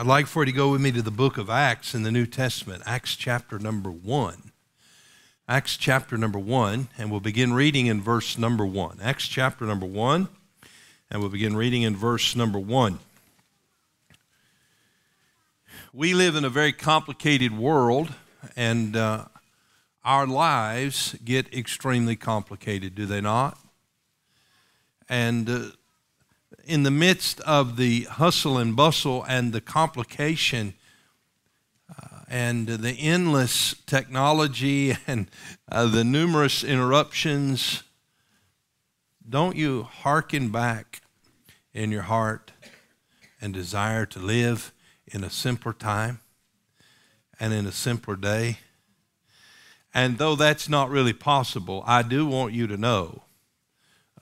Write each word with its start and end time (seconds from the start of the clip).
I'd 0.00 0.06
like 0.06 0.28
for 0.28 0.42
you 0.42 0.46
to 0.46 0.56
go 0.56 0.70
with 0.70 0.80
me 0.80 0.92
to 0.92 1.02
the 1.02 1.10
book 1.10 1.38
of 1.38 1.50
Acts 1.50 1.92
in 1.92 2.04
the 2.04 2.12
New 2.12 2.24
Testament, 2.24 2.84
Acts 2.86 3.16
chapter 3.16 3.58
number 3.58 3.90
one. 3.90 4.52
Acts 5.48 5.76
chapter 5.76 6.16
number 6.16 6.38
one, 6.38 6.86
and 6.96 7.10
we'll 7.10 7.18
begin 7.18 7.52
reading 7.52 7.86
in 7.86 8.00
verse 8.00 8.38
number 8.38 8.64
one. 8.64 9.00
Acts 9.02 9.26
chapter 9.26 9.64
number 9.64 9.86
one, 9.86 10.28
and 11.10 11.20
we'll 11.20 11.32
begin 11.32 11.56
reading 11.56 11.82
in 11.82 11.96
verse 11.96 12.36
number 12.36 12.60
one. 12.60 13.00
We 15.92 16.14
live 16.14 16.36
in 16.36 16.44
a 16.44 16.48
very 16.48 16.72
complicated 16.72 17.58
world, 17.58 18.14
and 18.54 18.94
uh, 18.94 19.24
our 20.04 20.28
lives 20.28 21.16
get 21.24 21.52
extremely 21.52 22.14
complicated, 22.14 22.94
do 22.94 23.04
they 23.04 23.20
not? 23.20 23.58
And 25.08 25.50
uh, 25.50 25.62
in 26.64 26.82
the 26.82 26.90
midst 26.90 27.40
of 27.40 27.76
the 27.76 28.04
hustle 28.04 28.58
and 28.58 28.76
bustle 28.76 29.24
and 29.24 29.52
the 29.52 29.60
complication 29.60 30.74
uh, 31.90 32.20
and 32.28 32.68
the 32.68 32.92
endless 32.92 33.74
technology 33.86 34.96
and 35.06 35.30
uh, 35.70 35.86
the 35.86 36.04
numerous 36.04 36.62
interruptions, 36.64 37.82
don't 39.28 39.56
you 39.56 39.82
hearken 39.82 40.50
back 40.50 41.02
in 41.72 41.90
your 41.90 42.02
heart 42.02 42.52
and 43.40 43.52
desire 43.52 44.06
to 44.06 44.18
live 44.18 44.72
in 45.06 45.22
a 45.22 45.30
simpler 45.30 45.72
time 45.72 46.20
and 47.38 47.52
in 47.52 47.66
a 47.66 47.72
simpler 47.72 48.16
day? 48.16 48.58
And 49.94 50.18
though 50.18 50.36
that's 50.36 50.68
not 50.68 50.90
really 50.90 51.12
possible, 51.12 51.82
I 51.86 52.02
do 52.02 52.26
want 52.26 52.52
you 52.52 52.66
to 52.66 52.76
know 52.76 53.22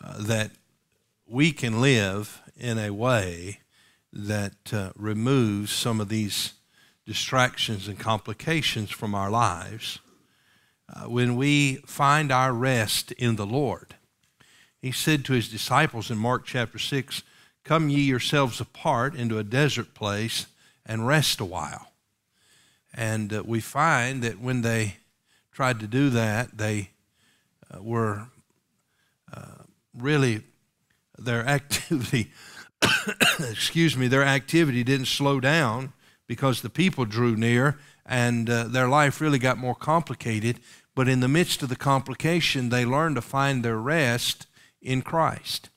uh, 0.02 0.22
that 0.22 0.52
we 1.26 1.52
can 1.52 1.80
live 1.80 2.40
in 2.56 2.78
a 2.78 2.90
way 2.90 3.58
that 4.12 4.72
uh, 4.72 4.90
removes 4.96 5.72
some 5.72 6.00
of 6.00 6.08
these 6.08 6.54
distractions 7.04 7.88
and 7.88 7.98
complications 7.98 8.90
from 8.90 9.14
our 9.14 9.30
lives 9.30 9.98
uh, 10.88 11.08
when 11.08 11.36
we 11.36 11.76
find 11.86 12.30
our 12.30 12.52
rest 12.52 13.12
in 13.12 13.36
the 13.36 13.46
Lord. 13.46 13.96
He 14.80 14.92
said 14.92 15.24
to 15.24 15.32
his 15.32 15.48
disciples 15.48 16.10
in 16.10 16.18
Mark 16.18 16.44
chapter 16.46 16.78
6 16.78 17.22
Come 17.64 17.88
ye 17.88 18.02
yourselves 18.02 18.60
apart 18.60 19.16
into 19.16 19.38
a 19.38 19.44
desert 19.44 19.92
place 19.92 20.46
and 20.84 21.06
rest 21.06 21.40
a 21.40 21.44
while. 21.44 21.90
And 22.94 23.32
uh, 23.32 23.42
we 23.44 23.58
find 23.60 24.22
that 24.22 24.40
when 24.40 24.62
they 24.62 24.98
tried 25.50 25.80
to 25.80 25.88
do 25.88 26.08
that, 26.10 26.56
they 26.56 26.90
uh, 27.74 27.82
were 27.82 28.28
uh, 29.34 29.64
really 29.92 30.42
their 31.18 31.46
activity, 31.46 32.32
excuse 33.38 33.96
me, 33.96 34.08
their 34.08 34.24
activity 34.24 34.84
didn't 34.84 35.06
slow 35.06 35.40
down 35.40 35.92
because 36.26 36.62
the 36.62 36.70
people 36.70 37.04
drew 37.04 37.36
near 37.36 37.78
and 38.04 38.48
uh, 38.48 38.64
their 38.64 38.88
life 38.88 39.20
really 39.20 39.38
got 39.38 39.58
more 39.58 39.74
complicated. 39.74 40.60
But 40.94 41.08
in 41.08 41.20
the 41.20 41.28
midst 41.28 41.62
of 41.62 41.68
the 41.68 41.76
complication, 41.76 42.68
they 42.68 42.84
learned 42.84 43.16
to 43.16 43.22
find 43.22 43.64
their 43.64 43.78
rest 43.78 44.46
in 44.80 45.02
Christ. 45.02 45.68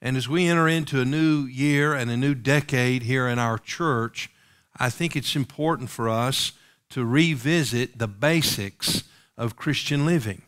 And 0.00 0.16
as 0.16 0.28
we 0.28 0.46
enter 0.46 0.68
into 0.68 1.00
a 1.00 1.04
new 1.06 1.44
year 1.44 1.94
and 1.94 2.10
a 2.10 2.16
new 2.16 2.34
decade 2.34 3.02
here 3.02 3.26
in 3.26 3.38
our 3.38 3.58
church, 3.58 4.30
I 4.76 4.90
think 4.90 5.16
it's 5.16 5.36
important 5.36 5.90
for 5.90 6.08
us 6.08 6.52
to 6.90 7.04
revisit 7.04 7.98
the 7.98 8.08
basics 8.08 9.04
of 9.36 9.56
Christian 9.56 10.06
living 10.06 10.42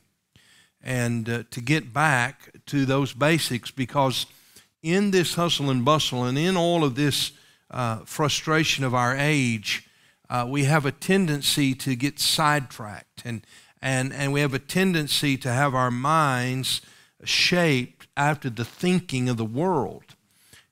and 0.86 1.28
uh, 1.28 1.42
to 1.50 1.60
get 1.60 1.92
back 1.92 2.52
to 2.64 2.86
those 2.86 3.12
basics 3.12 3.72
because 3.72 4.26
in 4.84 5.10
this 5.10 5.34
hustle 5.34 5.68
and 5.68 5.84
bustle 5.84 6.22
and 6.22 6.38
in 6.38 6.56
all 6.56 6.84
of 6.84 6.94
this 6.94 7.32
uh, 7.72 7.96
frustration 8.04 8.84
of 8.84 8.94
our 8.94 9.16
age, 9.16 9.88
uh, 10.30 10.46
we 10.48 10.62
have 10.62 10.86
a 10.86 10.92
tendency 10.92 11.74
to 11.74 11.96
get 11.96 12.20
sidetracked 12.20 13.22
and, 13.24 13.44
and, 13.82 14.12
and 14.12 14.32
we 14.32 14.40
have 14.40 14.54
a 14.54 14.60
tendency 14.60 15.36
to 15.36 15.52
have 15.52 15.74
our 15.74 15.90
minds 15.90 16.80
shaped 17.24 18.06
after 18.16 18.48
the 18.48 18.64
thinking 18.64 19.28
of 19.28 19.36
the 19.36 19.44
world. 19.44 20.04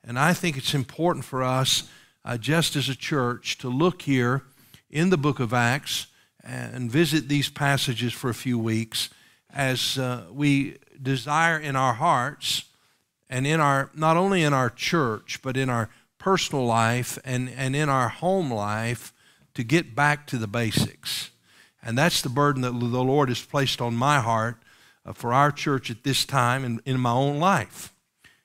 And 0.04 0.16
I 0.16 0.32
think 0.32 0.56
it's 0.56 0.74
important 0.74 1.24
for 1.24 1.42
us, 1.42 1.88
uh, 2.24 2.38
just 2.38 2.76
as 2.76 2.88
a 2.88 2.94
church, 2.94 3.58
to 3.58 3.68
look 3.68 4.02
here 4.02 4.44
in 4.88 5.10
the 5.10 5.18
book 5.18 5.40
of 5.40 5.52
Acts 5.52 6.06
and 6.44 6.88
visit 6.88 7.28
these 7.28 7.48
passages 7.48 8.12
for 8.12 8.30
a 8.30 8.34
few 8.34 8.60
weeks 8.60 9.10
as 9.54 9.98
uh, 9.98 10.24
we 10.32 10.76
desire 11.00 11.58
in 11.58 11.76
our 11.76 11.94
hearts 11.94 12.64
and 13.30 13.46
in 13.46 13.60
our 13.60 13.90
not 13.94 14.16
only 14.16 14.42
in 14.42 14.52
our 14.52 14.68
church 14.68 15.40
but 15.42 15.56
in 15.56 15.70
our 15.70 15.88
personal 16.18 16.66
life 16.66 17.18
and, 17.24 17.48
and 17.50 17.76
in 17.76 17.88
our 17.88 18.08
home 18.08 18.52
life 18.52 19.12
to 19.54 19.62
get 19.62 19.94
back 19.94 20.26
to 20.26 20.38
the 20.38 20.46
basics. 20.46 21.30
And 21.82 21.96
that's 21.96 22.22
the 22.22 22.28
burden 22.28 22.62
that 22.62 22.72
the 22.72 23.04
lord 23.04 23.28
has 23.28 23.42
placed 23.42 23.80
on 23.80 23.94
my 23.94 24.20
heart 24.20 24.56
uh, 25.06 25.12
for 25.12 25.32
our 25.32 25.52
church 25.52 25.90
at 25.90 26.02
this 26.02 26.24
time 26.24 26.64
and 26.64 26.80
in 26.84 26.98
my 26.98 27.12
own 27.12 27.38
life 27.38 27.92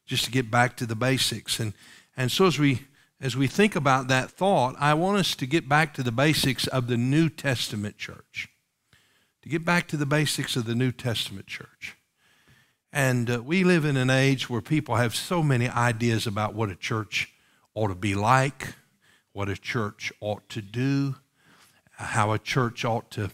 just 0.06 0.26
to 0.26 0.31
get 0.31 0.50
back 0.50 0.76
to 0.78 0.86
the 0.86 0.96
basics. 0.96 1.59
And 1.59 1.74
and 2.20 2.30
so 2.30 2.46
as 2.46 2.59
we 2.59 2.81
as 3.22 3.36
we 3.36 3.47
think 3.47 3.76
about 3.76 4.08
that 4.09 4.30
thought 4.30 4.76
i 4.78 4.94
want 4.94 5.18
us 5.18 5.36
to 5.36 5.47
get 5.47 5.68
back 5.68 5.94
to 5.94 6.03
the 6.03 6.12
basics 6.12 6.68
of 6.68 6.88
the 6.88 6.97
new 6.97 7.30
testament 7.30 7.97
church 7.97 8.50
to 9.41 9.50
get 9.50 9.63
back 9.63 9.88
to 9.88 9.97
the 9.97 10.05
basics 10.05 10.55
of 10.55 10.66
the 10.66 10.75
New 10.75 10.91
Testament 10.91 11.47
church. 11.47 11.95
And 12.91 13.29
uh, 13.29 13.41
we 13.44 13.63
live 13.63 13.85
in 13.85 13.97
an 13.97 14.09
age 14.09 14.50
where 14.50 14.61
people 14.61 14.95
have 14.95 15.16
so 15.16 15.44
many 15.44 15.69
ideas 15.69 16.25
about 16.25 16.55
what 16.55 16.69
a 16.69 16.75
church 16.75 17.31
ought 17.75 17.89
to 17.89 17.95
be 17.95 18.16
like, 18.16 18.73
what 19.31 19.49
a 19.49 19.55
church 19.55 20.11
ought 20.19 20.49
to 20.49 20.61
do, 20.61 21.16
how 21.91 22.31
a 22.31 22.39
church 22.39 22.83
ought 22.83 23.11
to, 23.11 23.29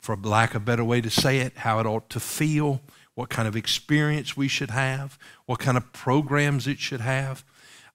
for 0.00 0.16
lack 0.16 0.54
of 0.54 0.62
a 0.62 0.64
better 0.64 0.84
way 0.84 1.00
to 1.00 1.10
say 1.10 1.38
it, 1.38 1.58
how 1.58 1.80
it 1.80 1.86
ought 1.86 2.08
to 2.10 2.20
feel, 2.20 2.80
what 3.14 3.30
kind 3.30 3.48
of 3.48 3.56
experience 3.56 4.36
we 4.36 4.48
should 4.48 4.70
have, 4.70 5.18
what 5.46 5.58
kind 5.58 5.76
of 5.76 5.92
programs 5.92 6.66
it 6.66 6.78
should 6.78 7.00
have, 7.00 7.44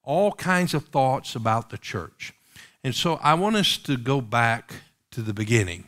all 0.02 0.32
kinds 0.32 0.74
of 0.74 0.86
thoughts 0.88 1.34
about 1.34 1.70
the 1.70 1.78
church. 1.78 2.32
And 2.84 2.94
so 2.94 3.18
I 3.22 3.34
want 3.34 3.56
us 3.56 3.78
to 3.78 3.96
go 3.96 4.20
back 4.20 4.74
to 5.12 5.22
the 5.22 5.34
beginning. 5.34 5.84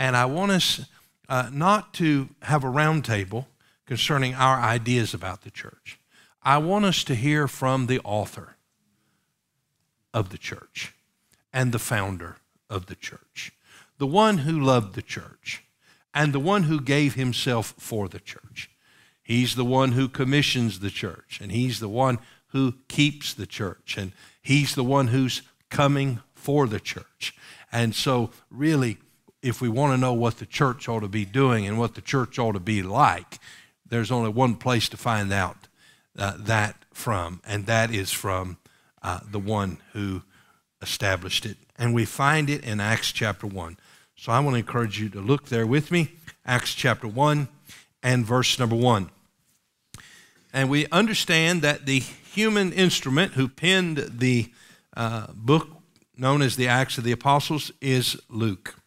And 0.00 0.16
I 0.16 0.24
want 0.24 0.50
us 0.50 0.80
uh, 1.28 1.50
not 1.52 1.92
to 1.94 2.30
have 2.40 2.64
a 2.64 2.68
roundtable 2.68 3.44
concerning 3.84 4.34
our 4.34 4.58
ideas 4.58 5.12
about 5.12 5.42
the 5.42 5.50
church. 5.50 5.98
I 6.42 6.56
want 6.56 6.86
us 6.86 7.04
to 7.04 7.14
hear 7.14 7.46
from 7.46 7.86
the 7.86 8.00
author 8.00 8.56
of 10.14 10.30
the 10.30 10.38
church 10.38 10.94
and 11.52 11.70
the 11.70 11.78
founder 11.78 12.36
of 12.70 12.86
the 12.86 12.94
church, 12.94 13.52
the 13.98 14.06
one 14.06 14.38
who 14.38 14.58
loved 14.58 14.94
the 14.94 15.02
church 15.02 15.64
and 16.14 16.32
the 16.32 16.40
one 16.40 16.62
who 16.62 16.80
gave 16.80 17.14
himself 17.14 17.74
for 17.76 18.08
the 18.08 18.20
church. 18.20 18.70
He's 19.22 19.54
the 19.54 19.66
one 19.66 19.92
who 19.92 20.08
commissions 20.08 20.80
the 20.80 20.90
church, 20.90 21.40
and 21.42 21.52
he's 21.52 21.78
the 21.78 21.90
one 21.90 22.20
who 22.48 22.76
keeps 22.88 23.34
the 23.34 23.46
church, 23.46 23.98
and 23.98 24.12
he's 24.40 24.74
the 24.74 24.82
one 24.82 25.08
who's 25.08 25.42
coming 25.68 26.20
for 26.32 26.66
the 26.66 26.80
church. 26.80 27.36
And 27.70 27.94
so, 27.94 28.30
really, 28.50 28.96
if 29.42 29.60
we 29.60 29.68
want 29.68 29.92
to 29.92 29.98
know 29.98 30.12
what 30.12 30.38
the 30.38 30.46
church 30.46 30.88
ought 30.88 31.00
to 31.00 31.08
be 31.08 31.24
doing 31.24 31.66
and 31.66 31.78
what 31.78 31.94
the 31.94 32.00
church 32.00 32.38
ought 32.38 32.52
to 32.52 32.60
be 32.60 32.82
like, 32.82 33.38
there's 33.86 34.10
only 34.10 34.30
one 34.30 34.54
place 34.54 34.88
to 34.88 34.96
find 34.96 35.32
out 35.32 35.68
uh, 36.18 36.34
that 36.38 36.76
from, 36.92 37.40
and 37.46 37.66
that 37.66 37.92
is 37.92 38.10
from 38.10 38.58
uh, 39.02 39.20
the 39.30 39.38
one 39.38 39.78
who 39.92 40.22
established 40.82 41.46
it. 41.46 41.56
And 41.78 41.94
we 41.94 42.04
find 42.04 42.50
it 42.50 42.64
in 42.64 42.80
Acts 42.80 43.12
chapter 43.12 43.46
1. 43.46 43.78
So 44.16 44.32
I 44.32 44.40
want 44.40 44.54
to 44.54 44.58
encourage 44.58 45.00
you 45.00 45.08
to 45.10 45.20
look 45.20 45.46
there 45.46 45.66
with 45.66 45.90
me, 45.90 46.12
Acts 46.44 46.74
chapter 46.74 47.08
1 47.08 47.48
and 48.02 48.26
verse 48.26 48.58
number 48.58 48.76
1. 48.76 49.10
And 50.52 50.68
we 50.68 50.86
understand 50.88 51.62
that 51.62 51.86
the 51.86 52.00
human 52.00 52.72
instrument 52.72 53.32
who 53.32 53.48
penned 53.48 53.98
the 54.18 54.52
uh, 54.96 55.28
book 55.32 55.68
known 56.16 56.42
as 56.42 56.56
the 56.56 56.68
Acts 56.68 56.98
of 56.98 57.04
the 57.04 57.12
Apostles 57.12 57.72
is 57.80 58.20
Luke. 58.28 58.79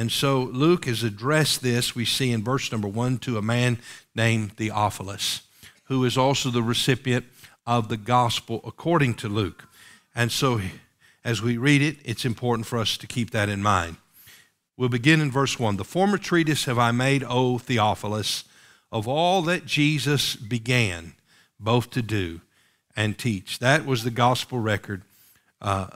And 0.00 0.10
so 0.10 0.44
Luke 0.44 0.86
has 0.86 1.02
addressed 1.02 1.60
this, 1.60 1.94
we 1.94 2.06
see 2.06 2.32
in 2.32 2.42
verse 2.42 2.72
number 2.72 2.88
one, 2.88 3.18
to 3.18 3.36
a 3.36 3.42
man 3.42 3.80
named 4.14 4.56
Theophilus, 4.56 5.42
who 5.88 6.06
is 6.06 6.16
also 6.16 6.48
the 6.48 6.62
recipient 6.62 7.26
of 7.66 7.90
the 7.90 7.98
gospel 7.98 8.62
according 8.64 9.12
to 9.16 9.28
Luke. 9.28 9.68
And 10.14 10.32
so, 10.32 10.62
as 11.22 11.42
we 11.42 11.58
read 11.58 11.82
it, 11.82 11.98
it's 12.02 12.24
important 12.24 12.66
for 12.66 12.78
us 12.78 12.96
to 12.96 13.06
keep 13.06 13.28
that 13.32 13.50
in 13.50 13.62
mind. 13.62 13.98
We'll 14.78 14.88
begin 14.88 15.20
in 15.20 15.30
verse 15.30 15.58
1. 15.58 15.76
The 15.76 15.84
former 15.84 16.16
treatise 16.16 16.64
have 16.64 16.78
I 16.78 16.92
made, 16.92 17.22
O 17.22 17.58
Theophilus, 17.58 18.44
of 18.90 19.06
all 19.06 19.42
that 19.42 19.66
Jesus 19.66 20.34
began 20.34 21.12
both 21.58 21.90
to 21.90 22.00
do 22.00 22.40
and 22.96 23.18
teach. 23.18 23.58
That 23.58 23.84
was 23.84 24.02
the 24.02 24.10
gospel 24.10 24.60
record 24.60 25.02
uh, 25.60 25.88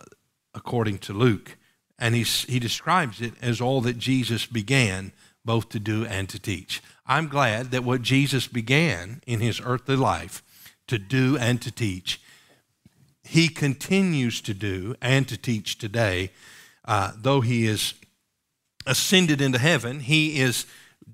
according 0.52 0.98
to 0.98 1.14
Luke. 1.14 1.56
And 2.04 2.14
he 2.14 2.22
he 2.22 2.58
describes 2.58 3.22
it 3.22 3.32
as 3.40 3.62
all 3.62 3.80
that 3.80 3.96
Jesus 3.96 4.44
began 4.44 5.12
both 5.42 5.70
to 5.70 5.78
do 5.78 6.04
and 6.04 6.28
to 6.28 6.38
teach. 6.38 6.82
I'm 7.06 7.28
glad 7.28 7.70
that 7.70 7.82
what 7.82 8.02
Jesus 8.02 8.46
began 8.46 9.22
in 9.26 9.40
his 9.40 9.58
earthly 9.58 9.96
life 9.96 10.42
to 10.86 10.98
do 10.98 11.38
and 11.38 11.62
to 11.62 11.72
teach, 11.72 12.20
he 13.22 13.48
continues 13.48 14.42
to 14.42 14.52
do 14.52 14.94
and 15.00 15.26
to 15.28 15.38
teach 15.38 15.78
today. 15.78 16.30
Uh, 16.84 17.12
though 17.16 17.40
he 17.40 17.66
is 17.66 17.94
ascended 18.84 19.40
into 19.40 19.58
heaven, 19.58 20.00
he 20.00 20.40
is 20.40 20.66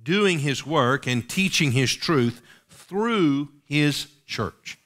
doing 0.03 0.41
his 0.41 0.67
work 0.67 1.07
and 1.07 1.31
teaching 1.31 1.71
his 1.71 1.95
truth 1.95 2.43
through 2.69 3.51
his 3.65 4.09
church. 4.27 4.77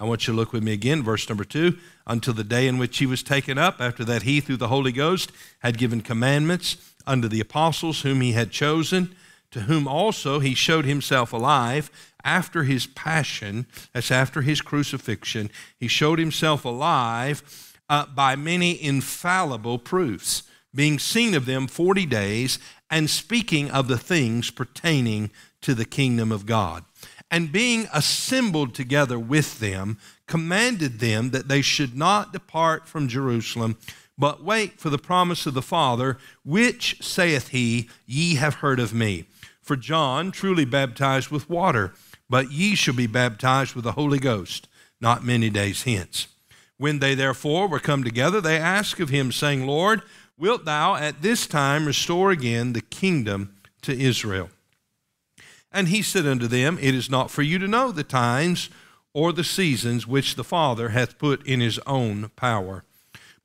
I 0.00 0.04
want 0.04 0.26
you 0.26 0.32
to 0.32 0.36
look 0.36 0.52
with 0.52 0.64
me 0.64 0.72
again, 0.72 1.04
verse 1.04 1.28
number 1.28 1.44
two. 1.44 1.78
Until 2.06 2.34
the 2.34 2.44
day 2.44 2.68
in 2.68 2.78
which 2.78 2.98
he 2.98 3.06
was 3.06 3.22
taken 3.22 3.56
up, 3.56 3.80
after 3.80 4.04
that 4.04 4.22
he, 4.22 4.40
through 4.40 4.58
the 4.58 4.68
Holy 4.68 4.92
Ghost, 4.92 5.32
had 5.60 5.78
given 5.78 6.02
commandments 6.02 6.76
unto 7.06 7.28
the 7.28 7.40
apostles 7.40 8.02
whom 8.02 8.20
he 8.20 8.32
had 8.32 8.50
chosen, 8.50 9.14
to 9.50 9.60
whom 9.60 9.88
also 9.88 10.40
he 10.40 10.54
showed 10.54 10.84
himself 10.84 11.32
alive 11.32 11.90
after 12.24 12.64
his 12.64 12.86
passion, 12.86 13.66
that's 13.92 14.10
after 14.10 14.42
his 14.42 14.60
crucifixion. 14.60 15.50
He 15.78 15.88
showed 15.88 16.18
himself 16.18 16.64
alive 16.64 17.72
uh, 17.88 18.06
by 18.06 18.36
many 18.36 18.82
infallible 18.82 19.78
proofs, 19.78 20.42
being 20.74 20.98
seen 20.98 21.34
of 21.34 21.46
them 21.46 21.66
40 21.66 22.06
days, 22.06 22.58
and 22.90 23.08
speaking 23.08 23.70
of 23.70 23.88
the 23.88 23.98
things 23.98 24.50
pertaining 24.50 25.30
to 25.62 25.74
the 25.74 25.84
kingdom 25.84 26.32
of 26.32 26.46
God 26.46 26.84
and 27.34 27.50
being 27.50 27.88
assembled 27.92 28.74
together 28.74 29.18
with 29.18 29.58
them, 29.58 29.98
commanded 30.26 31.00
them 31.00 31.30
that 31.30 31.48
they 31.48 31.62
should 31.62 31.96
not 31.96 32.32
depart 32.32 32.88
from 32.88 33.08
Jerusalem, 33.08 33.76
but 34.16 34.44
wait 34.44 34.80
for 34.80 34.90
the 34.90 34.98
promise 34.98 35.46
of 35.46 35.54
the 35.54 35.62
Father, 35.62 36.18
which 36.44 36.98
saith 37.00 37.48
he, 37.48 37.88
Ye 38.06 38.36
have 38.36 38.54
heard 38.56 38.80
of 38.80 38.94
me. 38.94 39.26
For 39.60 39.76
John 39.76 40.30
truly 40.30 40.64
baptized 40.64 41.30
with 41.30 41.50
water, 41.50 41.94
but 42.28 42.52
ye 42.52 42.74
shall 42.74 42.94
be 42.94 43.06
baptized 43.06 43.74
with 43.74 43.84
the 43.84 43.92
Holy 43.92 44.18
Ghost 44.18 44.68
not 45.04 45.22
many 45.22 45.50
days 45.50 45.82
hence. 45.82 46.28
When 46.78 46.98
they 46.98 47.14
therefore 47.14 47.68
were 47.68 47.78
come 47.78 48.02
together, 48.02 48.40
they 48.40 48.56
asked 48.56 49.00
of 49.00 49.10
him, 49.10 49.30
saying, 49.30 49.66
Lord, 49.66 50.00
wilt 50.38 50.64
thou 50.64 50.96
at 50.96 51.20
this 51.20 51.46
time 51.46 51.86
restore 51.86 52.30
again 52.30 52.72
the 52.72 52.80
kingdom 52.80 53.54
to 53.82 53.96
Israel? 53.96 54.48
And 55.70 55.88
he 55.88 56.00
said 56.00 56.26
unto 56.26 56.46
them, 56.46 56.78
It 56.80 56.94
is 56.94 57.10
not 57.10 57.30
for 57.30 57.42
you 57.42 57.58
to 57.58 57.68
know 57.68 57.92
the 57.92 58.02
times 58.02 58.70
or 59.14 59.32
the 59.32 59.44
seasons 59.44 60.06
which 60.06 60.34
the 60.34 60.44
Father 60.44 60.90
hath 60.90 61.18
put 61.18 61.46
in 61.46 61.60
his 61.60 61.78
own 61.86 62.30
power. 62.36 62.84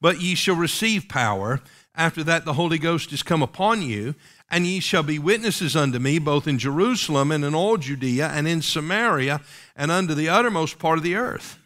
But 0.02 0.20
ye 0.20 0.36
shall 0.36 0.56
receive 0.56 1.08
power 1.08 1.62
after 1.96 2.24
that 2.24 2.46
the 2.46 2.54
Holy 2.54 2.78
Ghost 2.78 3.14
is 3.14 3.24
come 3.24 3.44
upon 3.44 3.82
you, 3.82 4.16
and 4.50 4.66
ye 4.66 4.80
shall 4.80 5.04
be 5.04 5.20
witnesses 5.20 5.76
unto 5.76 6.00
me 6.00 6.18
both 6.18 6.48
in 6.48 6.58
Jerusalem 6.58 7.32
and 7.32 7.46
in 7.46 7.54
all 7.54 7.78
Judea 7.78 8.30
and 8.30 8.48
in 8.48 8.62
Samaria 8.62 9.42
and 9.76 9.92
unto 9.92 10.14
the 10.14 10.30
uttermost 10.30 10.80
part 10.80 10.98
of 10.98 11.04
the 11.04 11.16
earth. 11.16 11.60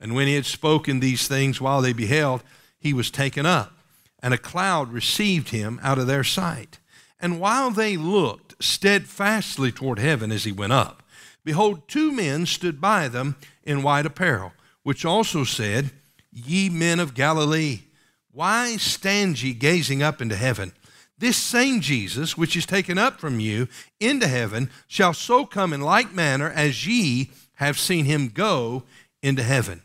And 0.00 0.14
when 0.14 0.26
he 0.26 0.34
had 0.34 0.46
spoken 0.46 1.00
these 1.00 1.28
things 1.28 1.60
while 1.60 1.80
they 1.80 1.92
beheld, 1.92 2.42
he 2.78 2.92
was 2.92 3.10
taken 3.10 3.46
up, 3.46 3.72
and 4.20 4.32
a 4.32 4.38
cloud 4.38 4.92
received 4.92 5.50
him 5.50 5.78
out 5.82 5.98
of 5.98 6.06
their 6.06 6.24
sight. 6.24 6.78
And 7.20 7.40
while 7.40 7.70
they 7.70 7.96
looked, 7.96 8.62
steadfastly 8.62 9.72
toward 9.72 9.98
heaven 9.98 10.32
as 10.32 10.44
he 10.44 10.52
went 10.52 10.72
up. 10.72 11.02
Behold, 11.48 11.88
two 11.88 12.12
men 12.12 12.44
stood 12.44 12.78
by 12.78 13.08
them 13.08 13.34
in 13.64 13.82
white 13.82 14.04
apparel, 14.04 14.52
which 14.82 15.06
also 15.06 15.44
said, 15.44 15.90
Ye 16.30 16.68
men 16.68 17.00
of 17.00 17.14
Galilee, 17.14 17.84
why 18.30 18.76
stand 18.76 19.42
ye 19.42 19.54
gazing 19.54 20.02
up 20.02 20.20
into 20.20 20.36
heaven? 20.36 20.74
This 21.16 21.38
same 21.38 21.80
Jesus, 21.80 22.36
which 22.36 22.54
is 22.54 22.66
taken 22.66 22.98
up 22.98 23.18
from 23.18 23.40
you 23.40 23.66
into 23.98 24.26
heaven, 24.28 24.68
shall 24.88 25.14
so 25.14 25.46
come 25.46 25.72
in 25.72 25.80
like 25.80 26.12
manner 26.12 26.50
as 26.50 26.86
ye 26.86 27.30
have 27.54 27.78
seen 27.78 28.04
him 28.04 28.28
go 28.28 28.82
into 29.22 29.42
heaven. 29.42 29.80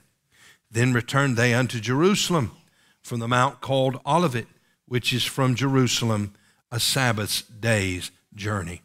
Then 0.69 0.91
returned 0.91 1.37
they 1.37 1.53
unto 1.53 1.79
Jerusalem 1.79 2.51
from 3.01 3.21
the 3.21 3.27
mount 3.29 3.61
called 3.61 4.01
Olivet, 4.05 4.47
which 4.85 5.13
is 5.13 5.23
from 5.23 5.55
Jerusalem 5.55 6.33
a 6.69 6.81
Sabbath's 6.81 7.43
day's 7.43 8.11
journey. 8.35 8.81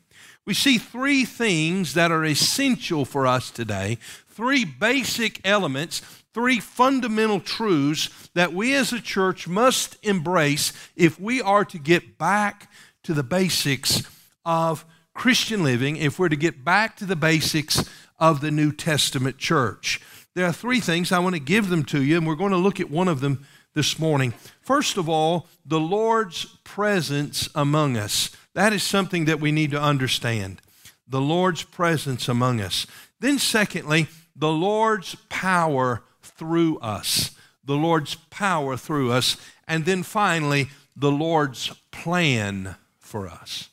We 0.49 0.55
see 0.55 0.79
three 0.79 1.27
things 1.27 1.93
that 1.93 2.11
are 2.11 2.25
essential 2.25 3.05
for 3.05 3.27
us 3.27 3.51
today, 3.51 3.99
three 4.31 4.65
basic 4.65 5.47
elements, 5.47 6.01
three 6.33 6.59
fundamental 6.59 7.39
truths 7.39 8.31
that 8.33 8.55
we 8.55 8.75
as 8.75 8.91
a 8.91 8.99
church 8.99 9.47
must 9.47 9.99
embrace 10.03 10.73
if 10.97 11.21
we 11.21 11.43
are 11.43 11.67
to 11.67 11.79
get 11.79 12.17
back 12.17 12.73
to 13.03 13.13
the 13.13 13.23
basics 13.23 14.05
of 14.47 14.87
Christian 15.13 15.63
living, 15.63 15.99
if 15.99 16.19
we're 16.19 16.31
to 16.31 16.35
get 16.37 16.65
back 16.65 16.97
to 16.97 17.05
the 17.05 17.15
basics 17.15 17.85
of 18.19 18.41
the 18.41 18.51
New 18.51 18.73
Testament 18.73 19.37
church. 19.37 20.01
There 20.35 20.47
are 20.47 20.53
three 20.55 20.81
things. 20.81 21.13
I 21.13 21.19
want 21.19 21.35
to 21.35 21.41
give 21.41 21.69
them 21.69 21.85
to 21.85 22.03
you, 22.03 22.17
and 22.17 22.27
we're 22.27 22.37
going 22.37 22.53
to 22.53 22.57
look 22.57 22.81
at 22.81 22.89
one 22.89 23.09
of 23.09 23.21
them 23.21 23.47
this 23.75 23.99
morning. 23.99 24.35
First 24.61 24.97
of 24.97 25.09
all, 25.09 25.47
the 25.65 25.81
Lord's 25.81 26.45
presence 26.65 27.49
among 27.55 27.97
us. 27.97 28.31
That 28.55 28.73
is 28.73 28.83
something 28.83 29.27
that 29.27 29.41
we 29.41 29.53
need 29.53 29.71
to 29.73 29.81
understand. 29.81 30.61
The 31.07 31.21
Lord's 31.21 31.63
presence 31.63 32.29
among 32.29 32.61
us. 32.61 32.87
Then, 33.21 33.39
secondly, 33.39 34.09
the 34.35 34.51
Lord's 34.51 35.17
power 35.29 36.03
through 36.23 36.79
us. 36.79 37.33
The 37.65 37.77
Lord's 37.77 38.15
power 38.31 38.77
through 38.77 39.13
us. 39.13 39.37
And 39.67 39.85
then 39.85 40.03
finally, 40.03 40.69
the 40.97 41.11
Lord's 41.11 41.73
plan 41.91 42.77
for 42.99 43.29
us. 43.29 43.69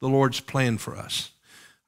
The 0.00 0.08
Lord's 0.08 0.40
plan 0.40 0.78
for 0.78 0.96
us. 0.96 1.30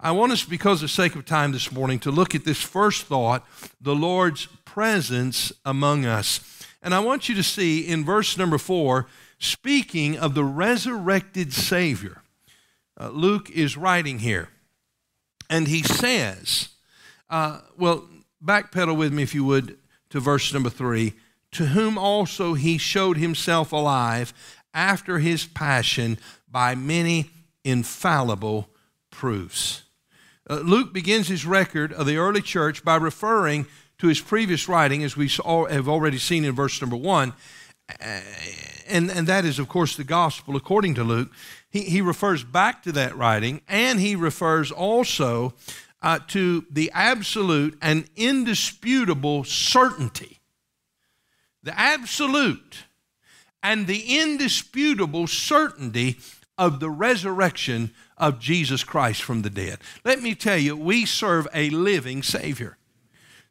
I 0.00 0.12
want 0.12 0.30
us, 0.30 0.44
because 0.44 0.82
of 0.82 0.90
sake 0.90 1.16
of 1.16 1.26
time 1.26 1.50
this 1.50 1.72
morning, 1.72 1.98
to 2.00 2.12
look 2.12 2.34
at 2.34 2.44
this 2.44 2.62
first 2.62 3.06
thought 3.06 3.44
the 3.80 3.96
Lord's 3.96 4.46
presence 4.64 5.52
among 5.64 6.04
us. 6.06 6.38
And 6.82 6.94
I 6.94 7.00
want 7.00 7.28
you 7.28 7.34
to 7.34 7.42
see 7.42 7.80
in 7.80 8.04
verse 8.04 8.36
number 8.38 8.58
four 8.58 9.06
speaking 9.38 10.16
of 10.18 10.34
the 10.34 10.44
resurrected 10.44 11.52
Savior. 11.52 12.22
Uh, 13.00 13.10
Luke 13.10 13.50
is 13.50 13.76
writing 13.76 14.20
here. 14.20 14.48
And 15.50 15.68
he 15.68 15.82
says, 15.82 16.70
uh, 17.30 17.60
well, 17.76 18.08
backpedal 18.44 18.96
with 18.96 19.12
me, 19.12 19.22
if 19.22 19.34
you 19.34 19.44
would, 19.44 19.78
to 20.10 20.20
verse 20.20 20.52
number 20.52 20.70
three. 20.70 21.14
To 21.52 21.66
whom 21.66 21.96
also 21.96 22.54
he 22.54 22.76
showed 22.76 23.16
himself 23.16 23.72
alive 23.72 24.34
after 24.74 25.18
his 25.18 25.46
passion 25.46 26.18
by 26.50 26.74
many 26.74 27.30
infallible 27.64 28.68
proofs. 29.10 29.84
Uh, 30.48 30.56
Luke 30.56 30.92
begins 30.92 31.28
his 31.28 31.44
record 31.44 31.92
of 31.92 32.06
the 32.06 32.16
early 32.16 32.42
church 32.42 32.84
by 32.84 32.96
referring 32.96 33.66
to 33.98 34.06
his 34.06 34.20
previous 34.20 34.68
writing, 34.68 35.02
as 35.02 35.16
we 35.16 35.28
have 35.28 35.88
already 35.88 36.18
seen 36.18 36.44
in 36.44 36.54
verse 36.54 36.80
number 36.80 36.96
one, 36.96 37.32
and, 38.88 39.10
and 39.10 39.26
that 39.26 39.44
is, 39.44 39.58
of 39.58 39.68
course, 39.68 39.96
the 39.96 40.04
gospel 40.04 40.56
according 40.56 40.94
to 40.94 41.04
Luke. 41.04 41.30
He, 41.70 41.82
he 41.82 42.00
refers 42.00 42.44
back 42.44 42.82
to 42.84 42.92
that 42.92 43.16
writing, 43.16 43.60
and 43.68 43.98
he 43.98 44.14
refers 44.14 44.70
also 44.70 45.54
uh, 46.00 46.20
to 46.28 46.64
the 46.70 46.90
absolute 46.94 47.76
and 47.82 48.08
indisputable 48.16 49.44
certainty. 49.44 50.38
The 51.62 51.78
absolute 51.78 52.84
and 53.62 53.86
the 53.86 54.20
indisputable 54.20 55.26
certainty 55.26 56.18
of 56.56 56.80
the 56.80 56.90
resurrection 56.90 57.92
of 58.16 58.38
Jesus 58.38 58.84
Christ 58.84 59.22
from 59.22 59.42
the 59.42 59.50
dead. 59.50 59.78
Let 60.04 60.22
me 60.22 60.34
tell 60.34 60.58
you, 60.58 60.76
we 60.76 61.04
serve 61.04 61.48
a 61.52 61.70
living 61.70 62.22
Savior. 62.22 62.77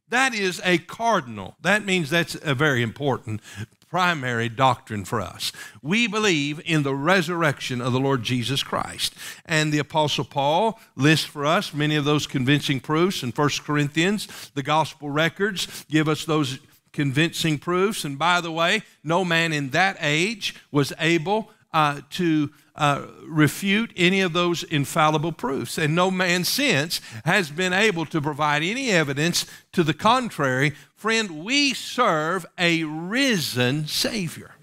That 0.10 0.34
is 0.34 0.62
a 0.64 0.78
cardinal. 0.78 1.56
That 1.62 1.86
means 1.86 2.10
that's 2.10 2.36
a 2.42 2.56
very 2.56 2.82
important 2.82 3.42
primary 3.90 4.50
doctrine 4.50 5.06
for 5.06 5.22
us. 5.22 5.52
We 5.82 6.08
believe 6.08 6.62
in 6.66 6.84
the 6.84 6.96
resurrection 6.96 7.82
of 7.82 7.94
the 7.94 8.00
Lord 8.00 8.24
Jesus 8.24 8.62
Christ. 8.62 9.14
And 9.46 9.72
the 9.72 9.80
Apostle 9.80 10.26
Paul 10.26 10.80
lists 10.96 11.26
for 11.26 11.46
us 11.46 11.74
many 11.74 11.96
of 11.96 12.06
those 12.06 12.28
convincing 12.28 12.80
proofs 12.80 13.24
in 13.24 13.32
1 13.32 13.50
Corinthians. 13.64 14.52
The 14.56 14.64
gospel 14.64 15.10
records 15.10 15.86
give 15.90 16.10
us 16.10 16.26
those 16.26 16.60
convincing 16.92 17.60
proofs. 17.60 18.04
And 18.04 18.20
by 18.20 18.42
the 18.42 18.52
way, 18.52 18.84
no 19.04 19.24
man 19.24 19.54
in 19.54 19.70
that 19.70 19.98
age 20.00 20.56
was 20.72 20.92
able 21.00 21.52
uh, 21.74 22.02
to 22.12 22.52
uh, 22.76 23.06
refute 23.26 23.92
any 23.98 24.22
of 24.22 24.34
those 24.34 24.64
infallible 24.64 25.32
proofs. 25.32 25.78
And 25.78 25.96
no 25.96 26.12
man 26.12 26.44
since 26.44 27.02
has 27.26 27.50
been 27.50 27.74
able 27.74 28.06
to 28.08 28.22
provide 28.22 28.64
any 28.64 28.92
evidence 28.92 29.46
to 29.74 29.84
the 29.84 29.94
contrary. 29.94 30.74
Friend, 30.96 31.44
we 31.44 31.74
serve 31.74 32.46
a 32.58 32.84
risen 32.84 33.88
Savior. 33.88 34.56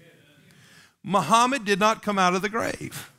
Muhammad 1.03 1.65
did 1.65 1.79
not 1.79 2.01
come 2.01 2.17
out 2.17 2.35
of 2.35 2.41
the 2.41 2.49
grave. 2.49 3.11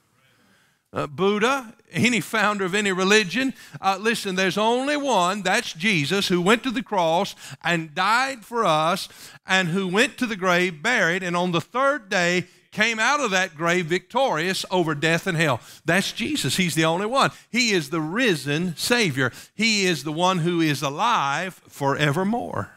Uh, 0.92 1.06
Buddha, 1.06 1.74
any 1.92 2.20
founder 2.20 2.64
of 2.64 2.74
any 2.74 2.90
religion, 2.90 3.52
uh, 3.80 3.98
listen, 4.00 4.34
there's 4.34 4.56
only 4.56 4.96
one, 4.96 5.42
that's 5.42 5.72
Jesus, 5.74 6.28
who 6.28 6.40
went 6.40 6.62
to 6.62 6.70
the 6.70 6.82
cross 6.82 7.34
and 7.62 7.94
died 7.94 8.44
for 8.44 8.64
us, 8.64 9.08
and 9.46 9.68
who 9.68 9.86
went 9.86 10.16
to 10.18 10.26
the 10.26 10.36
grave, 10.36 10.82
buried, 10.82 11.22
and 11.22 11.36
on 11.36 11.52
the 11.52 11.60
third 11.60 12.08
day 12.08 12.46
came 12.76 12.98
out 12.98 13.20
of 13.20 13.30
that 13.30 13.56
grave 13.56 13.86
victorious 13.86 14.66
over 14.70 14.94
death 14.94 15.26
and 15.26 15.38
hell. 15.38 15.60
That's 15.86 16.12
Jesus. 16.12 16.58
He's 16.58 16.74
the 16.74 16.84
only 16.84 17.06
one. 17.06 17.30
He 17.50 17.70
is 17.70 17.88
the 17.88 18.02
risen 18.02 18.76
Savior. 18.76 19.32
He 19.54 19.86
is 19.86 20.04
the 20.04 20.12
one 20.12 20.40
who 20.40 20.60
is 20.60 20.82
alive 20.82 21.54
forevermore. 21.68 22.70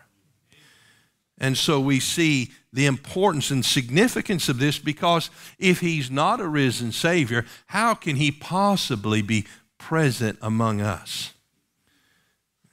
And 1.37 1.57
so 1.57 1.81
we 1.81 1.99
see 1.99 2.51
the 2.71 2.85
importance 2.85 3.51
and 3.51 3.65
significance 3.65 4.47
of 4.47 4.57
this 4.57 4.79
because 4.79 5.29
if 5.57 5.81
he's 5.81 6.09
not 6.09 6.39
a 6.39 6.47
risen 6.47 6.93
Savior, 6.93 7.45
how 7.67 7.93
can 7.93 8.15
he 8.15 8.31
possibly 8.31 9.21
be 9.21 9.45
present 9.77 10.39
among 10.41 10.79
us? 10.79 11.33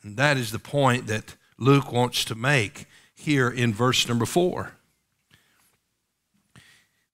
And 0.04 0.16
that 0.16 0.36
is 0.36 0.52
the 0.52 0.60
point 0.60 1.08
that 1.08 1.34
Luke 1.58 1.90
wants 1.90 2.24
to 2.26 2.36
make 2.36 2.86
here 3.16 3.50
in 3.50 3.74
verse 3.74 4.06
number 4.06 4.26
four. 4.26 4.75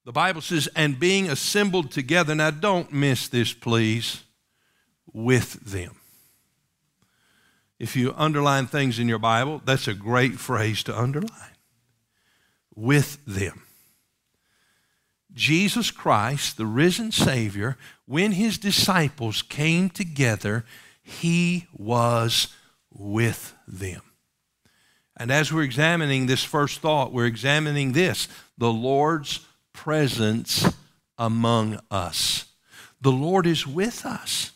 The 0.05 0.13
Bible 0.13 0.41
says, 0.41 0.69
and 0.75 0.99
being 0.99 1.31
assembled 1.31 1.93
together. 1.93 2.35
Now, 2.35 2.51
don't 2.51 2.93
miss 2.93 3.29
this, 3.29 3.53
please, 3.53 4.25
with 5.13 5.53
them. 5.65 5.97
If 7.79 7.97
you 7.97 8.15
underline 8.17 8.67
things 8.67 8.99
in 8.99 9.09
your 9.09 9.19
Bible, 9.19 9.61
that's 9.65 9.89
a 9.89 9.95
great 9.95 10.39
phrase 10.39 10.83
to 10.85 10.99
underline. 10.99 11.57
With 12.75 13.25
them. 13.27 13.63
Jesus 15.33 15.91
Christ, 15.91 16.57
the 16.57 16.67
risen 16.67 17.11
Savior, 17.11 17.77
when 18.07 18.33
his 18.33 18.59
disciples 18.59 19.43
came 19.43 19.89
together, 19.89 20.65
he 21.03 21.67
was 21.73 22.49
with 22.91 23.55
them. 23.67 24.03
And 25.17 25.31
as 25.31 25.53
we're 25.53 25.63
examining 25.63 26.27
this 26.27 26.45
first 26.45 26.81
thought, 26.81 27.13
we're 27.13 27.27
examining 27.27 27.93
this 27.93 28.29
the 28.59 28.73
Lord's 28.73 29.41
presence 29.73 30.67
among 31.19 31.81
us. 31.91 32.47
The 33.01 33.13
Lord 33.13 33.47
is 33.47 33.67
with 33.67 34.07
us. 34.07 34.53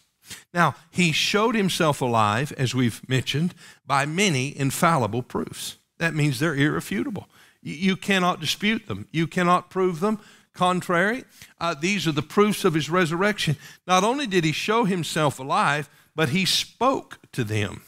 Now, 0.53 0.75
he 0.91 1.13
showed 1.13 1.55
himself 1.55 2.01
alive, 2.01 2.53
as 2.57 2.75
we've 2.75 3.07
mentioned, 3.09 3.55
by 3.87 4.07
many 4.07 4.59
infallible 4.59 5.23
proofs. 5.23 5.77
That 5.99 6.15
means 6.15 6.39
they're 6.39 6.55
irrefutable. 6.55 7.29
You 7.63 7.97
cannot 7.97 8.41
dispute 8.41 8.87
them, 8.87 9.09
you 9.11 9.27
cannot 9.27 9.71
prove 9.71 10.01
them 10.01 10.21
contrary. 10.57 11.25
Uh, 11.61 11.75
these 11.75 12.07
are 12.07 12.13
the 12.13 12.23
proofs 12.23 12.65
of 12.65 12.75
his 12.75 12.91
resurrection. 12.91 13.57
Not 13.87 14.03
only 14.03 14.27
did 14.27 14.45
he 14.45 14.53
show 14.53 14.85
himself 14.85 15.39
alive, 15.39 15.89
but 16.15 16.31
he 16.31 16.45
spoke 16.45 17.19
to 17.33 17.45
them. 17.45 17.83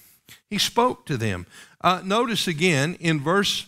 He 0.51 0.59
spoke 0.59 1.07
to 1.07 1.17
them. 1.17 1.47
Uh, 1.81 2.03
notice 2.05 2.47
again 2.47 2.97
in 3.01 3.21
verse 3.21 3.67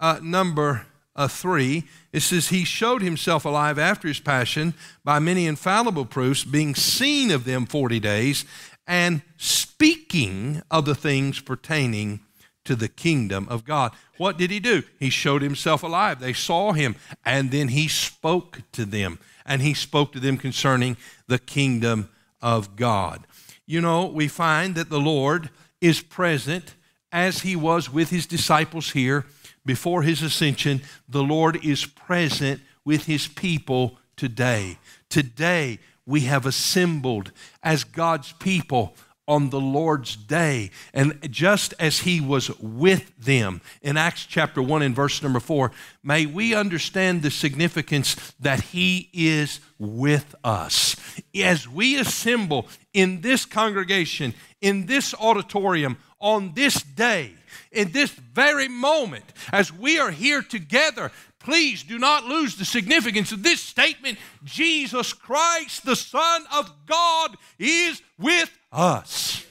uh, 0.00 0.18
number 0.22 0.86
uh, 1.14 1.28
3, 1.28 1.84
it 2.12 2.20
says, 2.20 2.48
He 2.48 2.64
showed 2.64 3.02
himself 3.02 3.44
alive 3.44 3.78
after 3.78 4.08
his 4.08 4.20
passion 4.20 4.74
by 5.04 5.18
many 5.18 5.46
infallible 5.46 6.06
proofs, 6.06 6.44
being 6.44 6.74
seen 6.74 7.30
of 7.30 7.44
them 7.44 7.66
40 7.66 8.00
days, 8.00 8.44
and 8.86 9.22
speaking 9.36 10.62
of 10.70 10.84
the 10.84 10.94
things 10.94 11.40
pertaining 11.40 12.20
to 12.64 12.76
the 12.76 12.88
kingdom 12.88 13.46
of 13.50 13.64
God. 13.64 13.92
What 14.18 14.38
did 14.38 14.50
he 14.50 14.60
do? 14.60 14.82
He 14.98 15.10
showed 15.10 15.42
himself 15.42 15.82
alive. 15.82 16.20
They 16.20 16.32
saw 16.32 16.72
him, 16.72 16.96
and 17.24 17.50
then 17.50 17.68
he 17.68 17.88
spoke 17.88 18.60
to 18.72 18.84
them, 18.84 19.18
and 19.44 19.62
he 19.62 19.74
spoke 19.74 20.12
to 20.12 20.20
them 20.20 20.36
concerning 20.36 20.96
the 21.26 21.38
kingdom 21.38 22.08
of 22.40 22.76
God. 22.76 23.26
You 23.66 23.80
know, 23.80 24.06
we 24.06 24.28
find 24.28 24.74
that 24.76 24.90
the 24.90 25.00
Lord 25.00 25.50
is 25.80 26.00
present 26.00 26.74
as 27.10 27.40
he 27.40 27.56
was 27.56 27.92
with 27.92 28.10
his 28.10 28.26
disciples 28.26 28.92
here 28.92 29.26
before 29.64 30.02
his 30.02 30.22
ascension, 30.22 30.82
the 31.08 31.22
Lord 31.22 31.64
is 31.64 31.84
present 31.84 32.60
with 32.84 33.06
his 33.06 33.28
people 33.28 33.98
today. 34.16 34.78
Today, 35.08 35.78
we 36.06 36.22
have 36.22 36.46
assembled 36.46 37.32
as 37.62 37.84
God's 37.84 38.32
people 38.32 38.94
on 39.28 39.50
the 39.50 39.60
Lord's 39.60 40.16
day. 40.16 40.70
And 40.92 41.18
just 41.30 41.74
as 41.78 42.00
he 42.00 42.20
was 42.20 42.50
with 42.58 43.16
them 43.16 43.60
in 43.80 43.96
Acts 43.96 44.26
chapter 44.26 44.60
1 44.60 44.82
and 44.82 44.96
verse 44.96 45.22
number 45.22 45.40
4, 45.40 45.70
may 46.02 46.26
we 46.26 46.54
understand 46.54 47.22
the 47.22 47.30
significance 47.30 48.16
that 48.40 48.60
he 48.60 49.08
is 49.12 49.60
with 49.78 50.34
us. 50.42 50.96
As 51.36 51.68
we 51.68 51.98
assemble 51.98 52.68
in 52.92 53.20
this 53.20 53.44
congregation, 53.44 54.34
in 54.60 54.86
this 54.86 55.14
auditorium, 55.14 55.98
on 56.18 56.52
this 56.54 56.82
day, 56.82 57.34
in 57.72 57.92
this 57.92 58.10
very 58.10 58.68
moment, 58.68 59.24
as 59.50 59.72
we 59.72 59.98
are 59.98 60.10
here 60.10 60.42
together, 60.42 61.10
please 61.38 61.82
do 61.82 61.98
not 61.98 62.24
lose 62.24 62.56
the 62.56 62.64
significance 62.64 63.32
of 63.32 63.42
this 63.42 63.60
statement 63.60 64.18
Jesus 64.44 65.12
Christ, 65.12 65.84
the 65.84 65.96
Son 65.96 66.44
of 66.54 66.70
God, 66.86 67.36
is 67.58 68.02
with 68.18 68.50
us. 68.70 69.44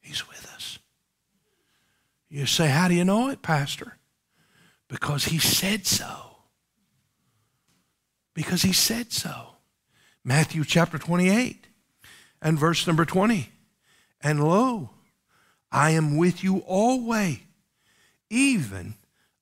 He's 0.00 0.26
with 0.28 0.50
us. 0.54 0.78
You 2.28 2.46
say, 2.46 2.68
How 2.68 2.88
do 2.88 2.94
you 2.94 3.04
know 3.04 3.28
it, 3.30 3.42
Pastor? 3.42 3.98
Because 4.88 5.26
He 5.26 5.38
said 5.38 5.86
so. 5.86 6.36
Because 8.34 8.62
He 8.62 8.72
said 8.72 9.12
so. 9.12 9.56
Matthew 10.24 10.64
chapter 10.64 10.98
28 10.98 11.66
and 12.42 12.58
verse 12.58 12.86
number 12.86 13.04
20. 13.04 13.50
And 14.20 14.44
lo, 14.44 14.90
I 15.70 15.90
am 15.90 16.16
with 16.16 16.42
you 16.42 16.58
always, 16.66 17.38
even 18.30 18.94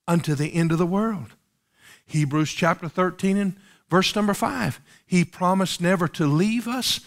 unto 0.09 0.35
the 0.35 0.54
end 0.54 0.73
of 0.73 0.78
the 0.78 0.87
world. 0.87 1.35
Hebrews 2.06 2.52
chapter 2.52 2.88
13 2.88 3.37
and 3.37 3.56
verse 3.88 4.14
number 4.14 4.35
5. 4.35 4.80
He 5.06 5.25
promised 5.25 5.80
never 5.80 6.09
to 6.09 6.26
leave 6.26 6.68
us 6.68 7.00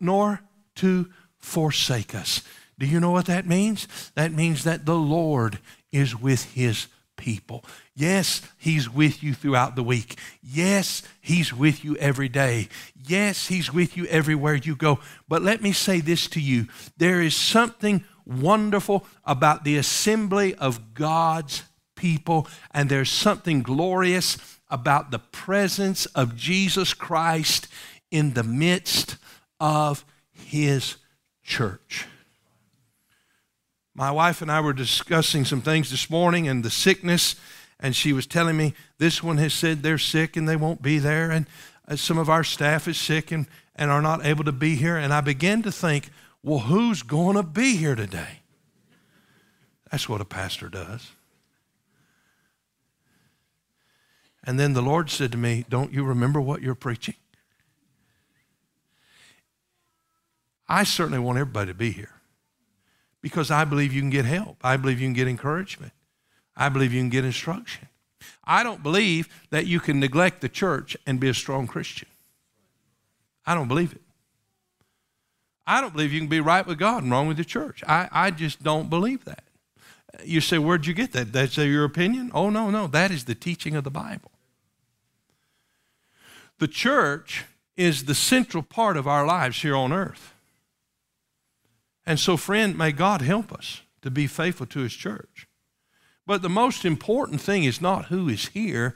nor 0.00 0.40
to 0.76 1.10
forsake 1.38 2.14
us. 2.14 2.42
Do 2.78 2.86
you 2.86 3.00
know 3.00 3.10
what 3.10 3.26
that 3.26 3.46
means? 3.46 3.86
That 4.14 4.32
means 4.32 4.64
that 4.64 4.86
the 4.86 4.96
Lord 4.96 5.58
is 5.92 6.18
with 6.18 6.52
his 6.52 6.88
people. 7.16 7.64
Yes, 7.94 8.42
He's 8.58 8.90
with 8.90 9.22
you 9.22 9.34
throughout 9.34 9.76
the 9.76 9.82
week. 9.82 10.18
Yes, 10.42 11.02
He's 11.20 11.52
with 11.54 11.84
you 11.84 11.96
every 11.96 12.28
day. 12.28 12.68
Yes, 13.06 13.48
He's 13.48 13.72
with 13.72 13.96
you 13.96 14.06
everywhere 14.06 14.54
you 14.54 14.76
go. 14.76 14.98
But 15.28 15.42
let 15.42 15.62
me 15.62 15.72
say 15.72 16.00
this 16.00 16.26
to 16.28 16.40
you 16.40 16.66
there 16.96 17.20
is 17.20 17.36
something 17.36 18.04
wonderful 18.26 19.06
about 19.24 19.64
the 19.64 19.76
assembly 19.76 20.54
of 20.54 20.94
God's 20.94 21.62
people, 21.94 22.48
and 22.72 22.88
there's 22.88 23.10
something 23.10 23.62
glorious 23.62 24.36
about 24.68 25.10
the 25.10 25.18
presence 25.18 26.06
of 26.06 26.36
Jesus 26.36 26.94
Christ 26.94 27.68
in 28.10 28.34
the 28.34 28.42
midst 28.42 29.16
of 29.60 30.04
His 30.32 30.96
church. 31.42 32.06
My 33.94 34.10
wife 34.10 34.42
and 34.42 34.50
I 34.50 34.60
were 34.60 34.72
discussing 34.72 35.44
some 35.44 35.60
things 35.60 35.90
this 35.90 36.10
morning 36.10 36.48
and 36.48 36.64
the 36.64 36.70
sickness, 36.70 37.36
and 37.78 37.94
she 37.94 38.12
was 38.12 38.26
telling 38.26 38.56
me 38.56 38.74
this 38.98 39.22
one 39.22 39.38
has 39.38 39.54
said 39.54 39.82
they're 39.82 39.98
sick 39.98 40.36
and 40.36 40.48
they 40.48 40.56
won't 40.56 40.82
be 40.82 40.98
there, 40.98 41.30
and 41.30 41.46
uh, 41.86 41.96
some 41.96 42.18
of 42.18 42.28
our 42.28 42.42
staff 42.42 42.88
is 42.88 42.98
sick 42.98 43.30
and, 43.30 43.46
and 43.76 43.90
are 43.90 44.02
not 44.02 44.24
able 44.24 44.44
to 44.44 44.52
be 44.52 44.74
here. 44.74 44.96
And 44.96 45.12
I 45.12 45.20
began 45.20 45.62
to 45.62 45.70
think, 45.70 46.10
well, 46.44 46.60
who's 46.60 47.02
going 47.02 47.36
to 47.36 47.42
be 47.42 47.74
here 47.74 47.94
today? 47.94 48.40
That's 49.90 50.08
what 50.10 50.20
a 50.20 50.26
pastor 50.26 50.68
does. 50.68 51.10
And 54.44 54.60
then 54.60 54.74
the 54.74 54.82
Lord 54.82 55.08
said 55.08 55.32
to 55.32 55.38
me, 55.38 55.64
Don't 55.70 55.90
you 55.90 56.04
remember 56.04 56.42
what 56.42 56.60
you're 56.60 56.74
preaching? 56.74 57.14
I 60.68 60.84
certainly 60.84 61.18
want 61.18 61.38
everybody 61.38 61.70
to 61.70 61.74
be 61.74 61.90
here 61.90 62.20
because 63.22 63.50
I 63.50 63.64
believe 63.64 63.94
you 63.94 64.02
can 64.02 64.10
get 64.10 64.26
help. 64.26 64.58
I 64.62 64.76
believe 64.76 65.00
you 65.00 65.06
can 65.06 65.14
get 65.14 65.28
encouragement. 65.28 65.92
I 66.54 66.68
believe 66.68 66.92
you 66.92 67.00
can 67.00 67.08
get 67.08 67.24
instruction. 67.24 67.88
I 68.44 68.62
don't 68.62 68.82
believe 68.82 69.28
that 69.48 69.66
you 69.66 69.80
can 69.80 69.98
neglect 69.98 70.42
the 70.42 70.50
church 70.50 70.94
and 71.06 71.18
be 71.18 71.28
a 71.30 71.34
strong 71.34 71.66
Christian. 71.66 72.08
I 73.46 73.54
don't 73.54 73.68
believe 73.68 73.92
it. 73.92 74.02
I 75.66 75.80
don't 75.80 75.92
believe 75.92 76.12
you 76.12 76.20
can 76.20 76.28
be 76.28 76.40
right 76.40 76.66
with 76.66 76.78
God 76.78 77.02
and 77.02 77.12
wrong 77.12 77.26
with 77.26 77.36
the 77.36 77.44
church. 77.44 77.82
I, 77.88 78.08
I 78.12 78.30
just 78.30 78.62
don't 78.62 78.90
believe 78.90 79.24
that. 79.24 79.44
You 80.24 80.40
say, 80.40 80.58
Where'd 80.58 80.86
you 80.86 80.94
get 80.94 81.12
that? 81.12 81.32
That's 81.32 81.56
your 81.56 81.84
opinion? 81.84 82.30
Oh, 82.34 82.50
no, 82.50 82.70
no. 82.70 82.86
That 82.86 83.10
is 83.10 83.24
the 83.24 83.34
teaching 83.34 83.74
of 83.74 83.84
the 83.84 83.90
Bible. 83.90 84.30
The 86.58 86.68
church 86.68 87.44
is 87.76 88.04
the 88.04 88.14
central 88.14 88.62
part 88.62 88.96
of 88.96 89.08
our 89.08 89.26
lives 89.26 89.62
here 89.62 89.74
on 89.74 89.92
earth. 89.92 90.32
And 92.06 92.20
so, 92.20 92.36
friend, 92.36 92.76
may 92.76 92.92
God 92.92 93.22
help 93.22 93.52
us 93.52 93.80
to 94.02 94.10
be 94.10 94.26
faithful 94.26 94.66
to 94.66 94.80
His 94.80 94.92
church. 94.92 95.48
But 96.26 96.42
the 96.42 96.48
most 96.48 96.84
important 96.84 97.40
thing 97.40 97.64
is 97.64 97.80
not 97.80 98.06
who 98.06 98.28
is 98.28 98.48
here, 98.48 98.94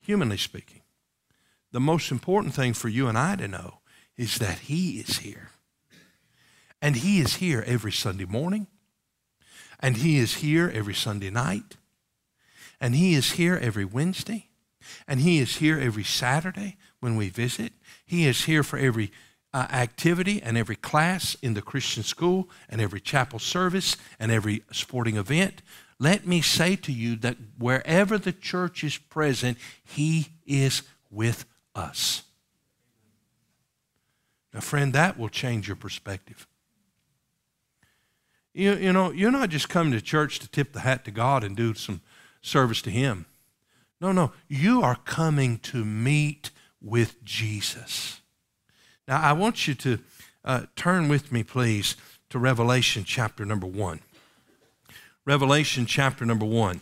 humanly 0.00 0.38
speaking. 0.38 0.80
The 1.70 1.80
most 1.80 2.10
important 2.10 2.54
thing 2.54 2.72
for 2.72 2.88
you 2.88 3.08
and 3.08 3.16
I 3.16 3.36
to 3.36 3.46
know 3.46 3.78
is 4.18 4.38
that 4.38 4.58
He 4.58 4.98
is 4.98 5.18
here. 5.18 5.48
And 6.82 6.96
He 6.96 7.20
is 7.20 7.36
here 7.36 7.64
every 7.66 7.92
Sunday 7.92 8.26
morning. 8.26 8.66
And 9.80 9.96
He 9.96 10.18
is 10.18 10.36
here 10.36 10.70
every 10.74 10.94
Sunday 10.94 11.30
night. 11.30 11.76
And 12.80 12.94
He 12.94 13.14
is 13.14 13.32
here 13.32 13.58
every 13.62 13.84
Wednesday. 13.84 14.48
And 15.06 15.20
He 15.20 15.38
is 15.38 15.56
here 15.56 15.78
every 15.78 16.04
Saturday 16.04 16.76
when 17.00 17.16
we 17.16 17.28
visit. 17.28 17.72
He 18.04 18.26
is 18.26 18.44
here 18.44 18.62
for 18.62 18.78
every 18.78 19.12
uh, 19.54 19.66
activity 19.70 20.42
and 20.42 20.58
every 20.58 20.76
class 20.76 21.36
in 21.40 21.54
the 21.54 21.62
Christian 21.62 22.02
school 22.02 22.48
and 22.68 22.80
every 22.80 23.00
chapel 23.00 23.38
service 23.38 23.96
and 24.18 24.30
every 24.30 24.62
sporting 24.72 25.16
event. 25.16 25.62
Let 25.98 26.26
me 26.26 26.42
say 26.42 26.76
to 26.76 26.92
you 26.92 27.16
that 27.16 27.36
wherever 27.58 28.18
the 28.18 28.32
church 28.32 28.84
is 28.84 28.98
present, 28.98 29.58
He 29.84 30.28
is 30.46 30.82
with 31.10 31.44
us. 31.74 32.22
Now, 34.58 34.62
friend, 34.62 34.92
that 34.92 35.16
will 35.16 35.28
change 35.28 35.68
your 35.68 35.76
perspective. 35.76 36.48
You, 38.52 38.74
you 38.74 38.92
know, 38.92 39.12
you're 39.12 39.30
not 39.30 39.50
just 39.50 39.68
coming 39.68 39.92
to 39.92 40.00
church 40.00 40.40
to 40.40 40.48
tip 40.48 40.72
the 40.72 40.80
hat 40.80 41.04
to 41.04 41.12
God 41.12 41.44
and 41.44 41.56
do 41.56 41.74
some 41.74 42.00
service 42.42 42.82
to 42.82 42.90
Him. 42.90 43.26
No, 44.00 44.10
no, 44.10 44.32
you 44.48 44.82
are 44.82 44.96
coming 44.96 45.58
to 45.58 45.84
meet 45.84 46.50
with 46.82 47.22
Jesus. 47.22 48.20
Now, 49.06 49.22
I 49.22 49.32
want 49.32 49.68
you 49.68 49.74
to 49.74 50.00
uh, 50.44 50.62
turn 50.74 51.06
with 51.06 51.30
me, 51.30 51.44
please, 51.44 51.94
to 52.30 52.40
Revelation 52.40 53.04
chapter 53.04 53.44
number 53.44 53.68
one. 53.68 54.00
Revelation 55.24 55.86
chapter 55.86 56.26
number 56.26 56.46
one. 56.46 56.80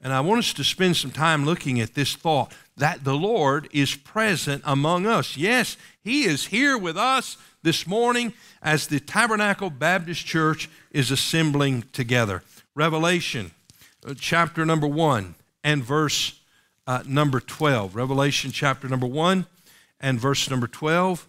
And 0.00 0.14
I 0.14 0.22
want 0.22 0.38
us 0.38 0.54
to 0.54 0.64
spend 0.64 0.96
some 0.96 1.10
time 1.10 1.44
looking 1.44 1.78
at 1.78 1.92
this 1.92 2.14
thought 2.14 2.54
that 2.76 3.04
the 3.04 3.14
Lord 3.14 3.68
is 3.72 3.94
present 3.94 4.62
among 4.64 5.06
us. 5.06 5.36
Yes, 5.36 5.76
He 6.02 6.24
is 6.24 6.46
here 6.46 6.76
with 6.76 6.96
us 6.96 7.36
this 7.62 7.86
morning 7.86 8.32
as 8.62 8.86
the 8.86 9.00
Tabernacle 9.00 9.70
Baptist 9.70 10.26
Church 10.26 10.68
is 10.90 11.10
assembling 11.10 11.84
together. 11.92 12.42
Revelation 12.74 13.52
uh, 14.06 14.14
chapter 14.18 14.66
number 14.66 14.86
1 14.86 15.34
and 15.62 15.82
verse 15.82 16.40
uh, 16.86 17.02
number 17.06 17.40
12. 17.40 17.94
Revelation 17.94 18.50
chapter 18.50 18.88
number 18.88 19.06
1 19.06 19.46
and 20.00 20.20
verse 20.20 20.50
number 20.50 20.66
12. 20.66 21.28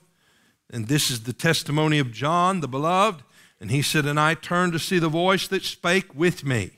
And 0.72 0.88
this 0.88 1.12
is 1.12 1.24
the 1.24 1.34
testimony 1.34 2.00
of 2.00 2.12
John, 2.12 2.60
the 2.60 2.68
beloved. 2.68 3.24
And 3.62 3.72
he 3.72 3.82
said, 3.82 4.06
And 4.06 4.20
I 4.20 4.34
turned 4.34 4.74
to 4.74 4.80
see 4.80 5.00
the 5.00 5.10
voice 5.10 5.48
that 5.48 5.64
spake 5.64 6.14
with 6.14 6.44
me. 6.44 6.72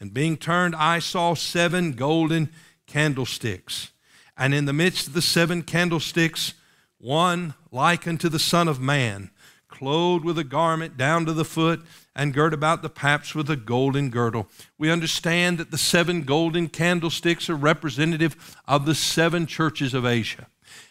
And 0.00 0.14
being 0.14 0.36
turned, 0.36 0.76
I 0.76 1.00
saw 1.00 1.34
seven 1.34 1.92
golden 1.92 2.50
candlesticks. 2.88 3.92
And 4.36 4.52
in 4.52 4.64
the 4.64 4.72
midst 4.72 5.06
of 5.06 5.12
the 5.12 5.22
seven 5.22 5.62
candlesticks, 5.62 6.54
one 6.98 7.54
like 7.70 8.08
unto 8.08 8.28
the 8.28 8.40
Son 8.40 8.66
of 8.66 8.80
Man, 8.80 9.30
clothed 9.68 10.24
with 10.24 10.38
a 10.38 10.44
garment 10.44 10.96
down 10.96 11.24
to 11.26 11.32
the 11.32 11.44
foot, 11.44 11.82
and 12.16 12.34
girt 12.34 12.52
about 12.52 12.82
the 12.82 12.90
paps 12.90 13.32
with 13.32 13.48
a 13.48 13.54
golden 13.54 14.10
girdle. 14.10 14.48
We 14.76 14.90
understand 14.90 15.58
that 15.58 15.70
the 15.70 15.78
seven 15.78 16.22
golden 16.22 16.68
candlesticks 16.68 17.48
are 17.48 17.54
representative 17.54 18.56
of 18.66 18.86
the 18.86 18.96
seven 18.96 19.46
churches 19.46 19.94
of 19.94 20.04
Asia. 20.04 20.48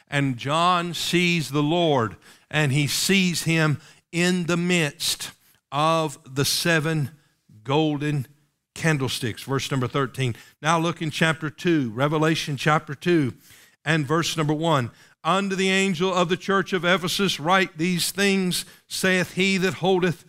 And 0.07 0.37
John 0.37 0.93
sees 0.93 1.49
the 1.49 1.63
Lord, 1.63 2.15
and 2.49 2.71
he 2.71 2.87
sees 2.87 3.43
him 3.43 3.81
in 4.13 4.45
the 4.45 4.55
midst 4.55 5.31
of 5.69 6.17
the 6.23 6.45
seven 6.45 7.11
golden 7.65 8.27
candlesticks. 8.77 9.43
Verse 9.43 9.69
number 9.69 9.87
13. 9.87 10.35
Now 10.61 10.79
look 10.79 11.01
in 11.01 11.11
chapter 11.11 11.49
2, 11.49 11.91
Revelation 11.91 12.55
chapter 12.55 12.95
2, 12.95 13.33
and 13.83 14.07
verse 14.07 14.37
number 14.37 14.53
1. 14.53 14.91
Unto 15.23 15.55
the 15.55 15.69
angel 15.69 16.13
of 16.13 16.29
the 16.29 16.37
church 16.37 16.71
of 16.71 16.85
Ephesus 16.85 17.39
write 17.39 17.77
these 17.77 18.11
things, 18.11 18.63
saith 18.87 19.33
he 19.33 19.57
that 19.57 19.75
holdeth 19.75 20.23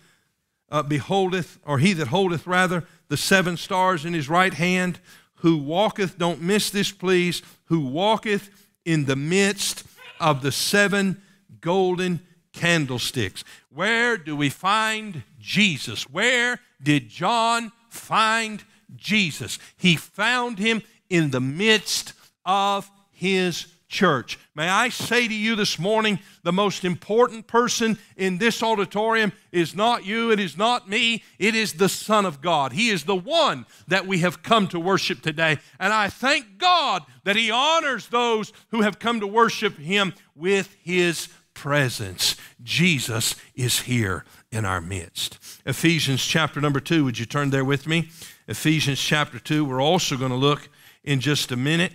uh, 0.71 0.83
beholdeth, 0.83 1.59
or 1.65 1.79
he 1.79 1.93
that 1.93 2.09
holdeth 2.09 2.47
rather, 2.47 2.85
the 3.09 3.17
seven 3.17 3.57
stars 3.57 4.05
in 4.05 4.13
his 4.13 4.29
right 4.29 4.55
hand, 4.55 4.99
who 5.37 5.57
walketh, 5.57 6.19
don't 6.19 6.43
miss 6.43 6.71
this 6.71 6.91
please, 6.91 7.43
who 7.67 7.81
walketh 7.81 8.51
in 8.85 9.05
the 9.05 9.17
midst 9.17 9.85
of 10.21 10.43
the 10.43 10.53
seven 10.53 11.23
golden 11.61 12.21
candlesticks. 12.53 13.45
Where 13.71 14.17
do 14.17 14.35
we 14.35 14.51
find 14.51 15.23
Jesus? 15.39 16.11
Where 16.11 16.61
did 16.83 17.09
John 17.09 17.73
find 17.89 18.63
Jesus? 18.97 19.59
He 19.77 19.97
found 19.97 20.59
him 20.59 20.83
in 21.11 21.31
the 21.31 21.41
midst 21.41 22.13
of 22.45 22.91
his 23.11 23.67
church. 23.89 24.39
May 24.55 24.69
I 24.69 24.91
say 24.91 25.27
to 25.27 25.35
you 25.35 25.57
this 25.57 25.79
morning 25.79 26.19
the 26.43 26.53
most 26.53 26.85
important 26.85 27.47
person 27.47 27.99
in 28.17 28.39
this 28.39 28.63
auditorium 28.63 29.33
is 29.51 29.75
not 29.75 30.05
you, 30.05 30.31
it 30.31 30.39
is 30.39 30.57
not 30.59 30.89
me, 30.89 31.23
it 31.39 31.55
is 31.55 31.75
the 31.75 31.89
Son 31.89 32.27
of 32.27 32.43
God. 32.43 32.73
He 32.73 32.91
is 32.91 33.05
the 33.05 33.17
one 33.17 33.65
that 33.89 34.07
we 34.07 34.19
have 34.19 34.43
come 34.43 34.69
to 34.69 34.79
worship 34.79 35.23
today. 35.23 35.59
And 35.81 35.93
I 35.93 36.09
thank 36.09 36.59
God 36.59 37.03
that 37.25 37.37
He 37.37 37.51
honors 37.51 38.09
those 38.09 38.53
who 38.71 38.83
have 38.83 38.99
come 38.99 39.21
to 39.21 39.27
worship 39.27 39.79
Him 39.79 40.13
with 40.35 40.77
His 40.83 41.29
presence. 41.55 42.37
Jesus 42.63 43.35
is 43.55 43.81
here 43.81 44.25
in 44.51 44.65
our 44.65 44.81
midst. 44.81 45.39
Ephesians 45.67 46.25
chapter 46.25 46.61
number 46.61 46.81
two, 46.81 47.05
would 47.05 47.19
you 47.19 47.27
turn 47.27 47.51
there 47.51 47.65
with 47.65 47.87
me? 47.87 48.09
Ephesians 48.49 48.99
chapter 48.99 49.39
2. 49.39 49.63
We're 49.65 49.83
also 49.83 50.17
going 50.17 50.31
to 50.31 50.37
look 50.37 50.71
in 51.05 51.21
just 51.21 51.53
a 51.53 51.57
minute 51.57 51.93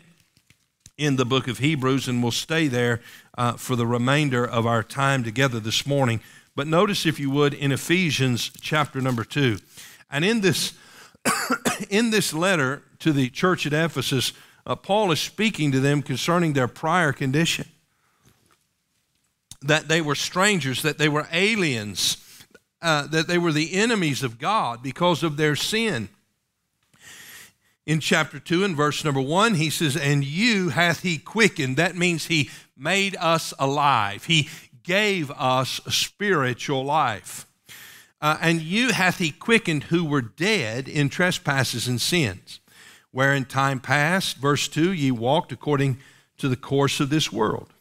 in 1.00 1.16
the 1.16 1.26
book 1.26 1.48
of 1.48 1.58
Hebrews, 1.58 2.08
and 2.08 2.22
we'll 2.22 2.32
stay 2.32 2.68
there 2.68 3.02
uh, 3.36 3.54
for 3.54 3.76
the 3.76 3.88
remainder 3.88 4.46
of 4.46 4.68
our 4.68 4.84
time 4.84 5.24
together 5.24 5.60
this 5.60 5.88
morning. 5.88 6.22
But 6.56 6.68
notice, 6.68 7.08
if 7.08 7.20
you 7.20 7.32
would, 7.32 7.56
in 7.56 7.72
Ephesians 7.72 8.52
chapter 8.62 9.02
number 9.02 9.24
two, 9.24 9.58
and 10.12 10.24
in 10.24 10.42
this 10.42 10.74
in 11.90 12.12
this 12.12 12.34
letter 12.34 12.84
to 13.00 13.12
the 13.12 13.30
church 13.30 13.66
at 13.66 13.74
Ephesus, 13.74 14.34
uh, 14.68 14.76
Paul 14.76 15.12
is 15.12 15.20
speaking 15.20 15.72
to 15.72 15.80
them 15.80 16.04
concerning 16.04 16.54
their 16.54 16.68
prior 16.68 17.12
condition. 17.12 17.68
That 19.64 19.88
they 19.88 20.02
were 20.02 20.16
strangers, 20.16 20.84
that 20.84 21.00
they 21.00 21.10
were 21.10 21.28
aliens, 21.32 22.18
uh, 22.84 23.08
that 23.08 23.28
they 23.28 23.38
were 23.38 23.52
the 23.52 23.74
enemies 23.74 24.22
of 24.22 24.38
God 24.38 24.84
because 24.84 25.24
of 25.24 25.38
their 25.38 25.56
sin. 25.56 26.10
In 27.86 28.00
chapter 28.00 28.40
2 28.40 28.64
and 28.64 28.76
verse 28.78 29.04
number 29.04 29.22
1 29.22 29.56
he 29.56 29.70
says 29.70 29.98
and 29.98 30.24
you 30.24 30.70
hath 30.70 31.02
he 31.02 31.18
quickened. 31.18 31.78
That 31.78 31.96
means 31.96 32.28
he 32.28 32.50
made 32.78 33.16
us 33.20 33.54
alive. 33.58 34.26
He 34.26 34.50
gave 34.84 35.32
us 35.32 35.82
spiritual 35.90 36.86
life. 36.86 37.48
Uh, 38.22 38.38
and 38.40 38.62
you 38.62 38.94
hath 38.94 39.18
he 39.18 39.32
quickened 39.32 39.86
who 39.86 40.06
were 40.06 40.22
dead 40.22 40.88
in 40.88 41.10
trespasses 41.10 41.88
and 41.88 42.00
sins 42.00 42.60
where 43.12 43.34
in 43.34 43.46
time 43.46 43.80
past 43.80 44.38
verse 44.38 44.68
2 44.68 44.92
ye 44.92 45.12
walked 45.12 45.52
according 45.52 45.98
to 46.38 46.50
the 46.50 46.56
course 46.56 47.00
of 47.00 47.10
this 47.10 47.32
world 47.32 47.73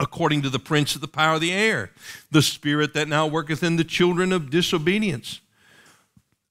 according 0.00 0.42
to 0.42 0.50
the 0.50 0.58
prince 0.58 0.94
of 0.94 1.00
the 1.00 1.08
power 1.08 1.34
of 1.34 1.40
the 1.40 1.52
air 1.52 1.90
the 2.30 2.42
spirit 2.42 2.94
that 2.94 3.08
now 3.08 3.26
worketh 3.26 3.62
in 3.62 3.76
the 3.76 3.84
children 3.84 4.32
of 4.32 4.50
disobedience 4.50 5.40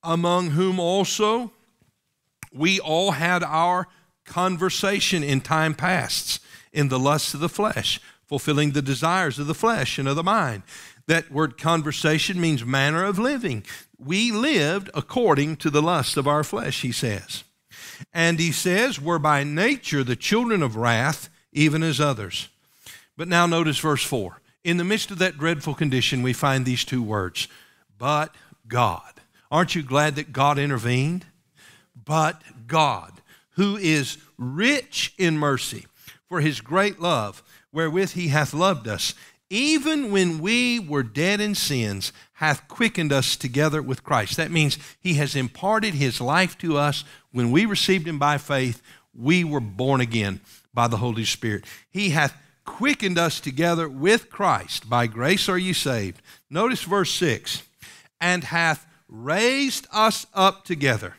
among 0.03 0.51
whom 0.51 0.79
also 0.79 1.51
we 2.53 2.79
all 2.79 3.11
had 3.11 3.43
our 3.43 3.87
conversation 4.25 5.23
in 5.23 5.41
time 5.41 5.73
past 5.73 6.41
in 6.71 6.89
the 6.89 6.99
lusts 6.99 7.33
of 7.33 7.39
the 7.39 7.49
flesh, 7.49 7.99
fulfilling 8.25 8.71
the 8.71 8.81
desires 8.81 9.39
of 9.39 9.47
the 9.47 9.55
flesh 9.55 9.97
and 9.97 10.07
of 10.07 10.15
the 10.15 10.23
mind. 10.23 10.63
That 11.07 11.31
word 11.31 11.57
conversation 11.57 12.39
means 12.39 12.65
manner 12.65 13.03
of 13.03 13.17
living. 13.17 13.63
We 13.97 14.31
lived 14.31 14.89
according 14.93 15.57
to 15.57 15.69
the 15.69 15.81
lust 15.81 16.17
of 16.17 16.27
our 16.27 16.43
flesh, 16.43 16.81
he 16.81 16.91
says. 16.91 17.43
And 18.13 18.39
he 18.39 18.51
says, 18.51 19.01
we're 19.01 19.17
by 19.17 19.43
nature 19.43 20.03
the 20.03 20.15
children 20.15 20.61
of 20.61 20.75
wrath, 20.75 21.29
even 21.51 21.81
as 21.81 21.99
others. 21.99 22.49
But 23.17 23.27
now 23.27 23.45
notice 23.45 23.79
verse 23.79 24.03
4. 24.03 24.39
In 24.63 24.77
the 24.77 24.83
midst 24.83 25.11
of 25.11 25.17
that 25.19 25.37
dreadful 25.37 25.73
condition, 25.73 26.21
we 26.21 26.33
find 26.33 26.65
these 26.65 26.85
two 26.85 27.01
words, 27.01 27.47
but 27.97 28.35
God. 28.67 29.13
Aren't 29.49 29.75
you 29.75 29.83
glad 29.83 30.15
that 30.15 30.33
God 30.33 30.59
intervened? 30.59 31.25
but 32.07 32.41
God, 32.67 33.11
who 33.51 33.75
is 33.75 34.17
rich 34.37 35.13
in 35.17 35.37
mercy, 35.37 35.85
for 36.29 36.39
his 36.39 36.61
great 36.61 36.99
love, 36.99 37.43
wherewith 37.71 38.11
he 38.11 38.29
hath 38.29 38.53
loved 38.53 38.87
us, 38.87 39.13
even 39.49 40.11
when 40.11 40.39
we 40.39 40.79
were 40.79 41.03
dead 41.03 41.41
in 41.41 41.53
sins, 41.53 42.13
hath 42.33 42.67
quickened 42.69 43.11
us 43.11 43.35
together 43.35 43.81
with 43.81 44.03
Christ. 44.03 44.37
That 44.37 44.51
means 44.51 44.77
he 44.99 45.15
has 45.15 45.35
imparted 45.35 45.93
his 45.93 46.19
life 46.21 46.57
to 46.59 46.77
us 46.77 47.03
when 47.31 47.51
we 47.51 47.65
received 47.65 48.07
him 48.07 48.19
by 48.19 48.37
faith. 48.37 48.81
we 49.13 49.43
were 49.43 49.59
born 49.59 49.99
again 49.99 50.39
by 50.73 50.87
the 50.87 50.97
Holy 50.97 51.25
Spirit. 51.25 51.65
He 51.89 52.11
hath 52.11 52.37
quickened 52.67 53.17
us 53.17 53.39
together 53.39 53.89
with 53.89 54.29
Christ. 54.29 54.87
By 54.87 55.07
grace 55.07 55.49
are 55.49 55.57
ye 55.57 55.73
saved. 55.73 56.21
Notice 56.51 56.83
verse 56.83 57.11
6 57.13 57.63
and 58.21 58.43
hath 58.43 58.85
raised 59.07 59.87
us 59.91 60.27
up 60.33 60.65
together, 60.65 61.15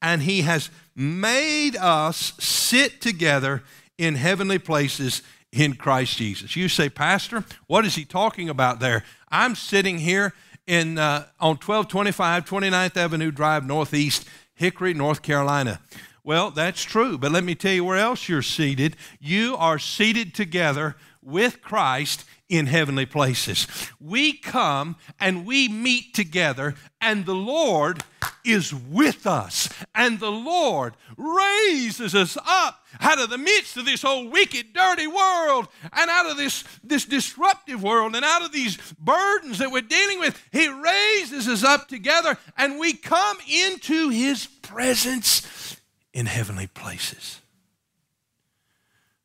and 0.00 0.22
he 0.22 0.42
has 0.42 0.70
made 0.94 1.76
us 1.76 2.32
sit 2.38 3.00
together 3.00 3.62
in 3.98 4.14
heavenly 4.14 4.58
places 4.58 5.22
in 5.50 5.74
Christ 5.74 6.16
Jesus. 6.16 6.56
You 6.56 6.68
say, 6.68 6.88
Pastor, 6.88 7.44
what 7.66 7.84
is 7.84 7.94
he 7.94 8.04
talking 8.04 8.48
about 8.48 8.80
there? 8.80 9.04
I'm 9.28 9.54
sitting 9.54 9.98
here 9.98 10.32
in 10.66 10.98
uh, 10.98 11.26
on 11.40 11.56
1225 11.56 12.44
29th 12.44 12.96
Avenue 12.96 13.30
Drive 13.30 13.66
Northeast, 13.66 14.26
Hickory, 14.54 14.94
North 14.94 15.22
Carolina. 15.22 15.80
Well, 16.24 16.52
that's 16.52 16.84
true, 16.84 17.18
but 17.18 17.32
let 17.32 17.42
me 17.42 17.56
tell 17.56 17.72
you 17.72 17.84
where 17.84 17.98
else 17.98 18.28
you're 18.28 18.42
seated. 18.42 18.96
You 19.18 19.56
are 19.56 19.78
seated 19.78 20.34
together 20.34 20.96
with 21.20 21.60
Christ 21.62 22.24
in 22.48 22.66
heavenly 22.66 23.06
places. 23.06 23.66
We 24.00 24.34
come 24.34 24.96
and 25.18 25.44
we 25.44 25.68
meet 25.68 26.14
together, 26.14 26.76
and 27.00 27.26
the 27.26 27.34
Lord 27.34 28.04
is 28.44 28.72
with 28.72 29.26
us, 29.26 29.68
and 29.94 30.20
the 30.20 30.30
Lord 30.30 30.94
raises 31.16 32.14
us 32.14 32.36
up 32.46 32.84
out 33.00 33.20
of 33.20 33.30
the 33.30 33.38
midst 33.38 33.76
of 33.76 33.84
this 33.84 34.02
whole 34.02 34.28
wicked, 34.28 34.72
dirty 34.72 35.06
world, 35.06 35.68
and 35.92 36.10
out 36.10 36.30
of 36.30 36.36
this, 36.36 36.62
this 36.84 37.04
disruptive 37.04 37.82
world, 37.82 38.14
and 38.14 38.24
out 38.24 38.42
of 38.42 38.52
these 38.52 38.76
burdens 38.98 39.58
that 39.58 39.70
we're 39.70 39.80
dealing 39.80 40.20
with. 40.20 40.40
He 40.52 40.68
raises 40.68 41.48
us 41.48 41.64
up 41.64 41.88
together, 41.88 42.38
and 42.56 42.78
we 42.78 42.92
come 42.92 43.38
into 43.48 44.10
His 44.10 44.46
presence 44.46 45.71
in 46.12 46.26
heavenly 46.26 46.66
places. 46.66 47.40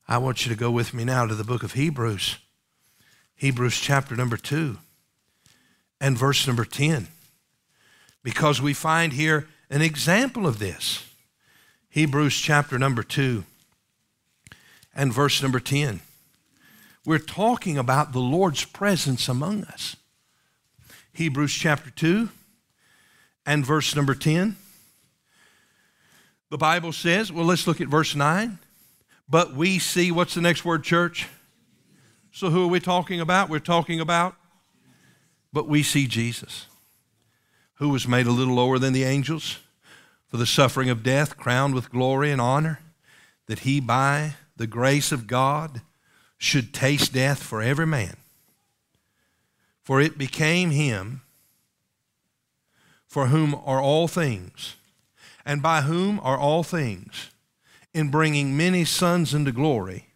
I 0.07 0.17
want 0.19 0.45
you 0.45 0.53
to 0.53 0.59
go 0.59 0.71
with 0.71 0.93
me 0.93 1.03
now 1.03 1.25
to 1.25 1.35
the 1.35 1.43
book 1.43 1.63
of 1.63 1.73
Hebrews. 1.73 2.37
Hebrews 3.35 3.79
chapter 3.79 4.15
number 4.15 4.37
2 4.37 4.77
and 5.99 6.17
verse 6.17 6.47
number 6.47 6.65
10, 6.65 7.07
because 8.23 8.61
we 8.61 8.73
find 8.73 9.13
here 9.13 9.47
an 9.69 9.81
example 9.81 10.47
of 10.47 10.59
this. 10.59 11.03
Hebrews 11.89 12.35
chapter 12.35 12.79
number 12.79 13.03
2 13.03 13.43
and 14.95 15.13
verse 15.13 15.41
number 15.41 15.59
10. 15.59 15.99
We're 17.05 17.19
talking 17.19 17.77
about 17.77 18.11
the 18.11 18.19
Lord's 18.19 18.65
presence 18.65 19.27
among 19.27 19.63
us. 19.65 19.95
Hebrews 21.13 21.53
chapter 21.53 21.89
2 21.89 22.29
and 23.45 23.65
verse 23.65 23.95
number 23.95 24.13
10. 24.13 24.55
The 26.49 26.57
Bible 26.57 26.93
says, 26.93 27.31
well, 27.31 27.45
let's 27.45 27.67
look 27.67 27.81
at 27.81 27.87
verse 27.87 28.15
9. 28.15 28.59
But 29.29 29.53
we 29.53 29.79
see, 29.79 30.11
what's 30.11 30.33
the 30.33 30.41
next 30.41 30.63
word, 30.63 30.83
church? 30.83 31.27
So, 32.31 32.49
who 32.49 32.63
are 32.63 32.69
we 32.69 32.79
talking 32.79 33.19
about? 33.19 33.49
We're 33.49 33.59
talking 33.59 33.99
about, 33.99 34.35
but 35.51 35.67
we 35.67 35.83
see 35.83 36.07
Jesus, 36.07 36.67
who 37.75 37.89
was 37.89 38.07
made 38.07 38.27
a 38.27 38.31
little 38.31 38.55
lower 38.55 38.79
than 38.79 38.93
the 38.93 39.03
angels 39.03 39.59
for 40.27 40.37
the 40.37 40.45
suffering 40.45 40.89
of 40.89 41.03
death, 41.03 41.35
crowned 41.35 41.73
with 41.73 41.91
glory 41.91 42.31
and 42.31 42.39
honor, 42.39 42.79
that 43.47 43.59
he, 43.59 43.79
by 43.79 44.35
the 44.55 44.67
grace 44.67 45.11
of 45.11 45.27
God, 45.27 45.81
should 46.37 46.73
taste 46.73 47.13
death 47.13 47.41
for 47.41 47.61
every 47.61 47.87
man. 47.87 48.17
For 49.81 49.99
it 49.99 50.17
became 50.17 50.71
him 50.71 51.21
for 53.07 53.27
whom 53.27 53.55
are 53.65 53.81
all 53.81 54.07
things, 54.07 54.75
and 55.47 55.61
by 55.61 55.81
whom 55.81 56.19
are 56.21 56.37
all 56.37 56.61
things, 56.61 57.31
in 57.93 58.11
bringing 58.11 58.57
many 58.57 58.83
sons 58.83 59.33
into 59.33 59.51
glory 59.53 60.09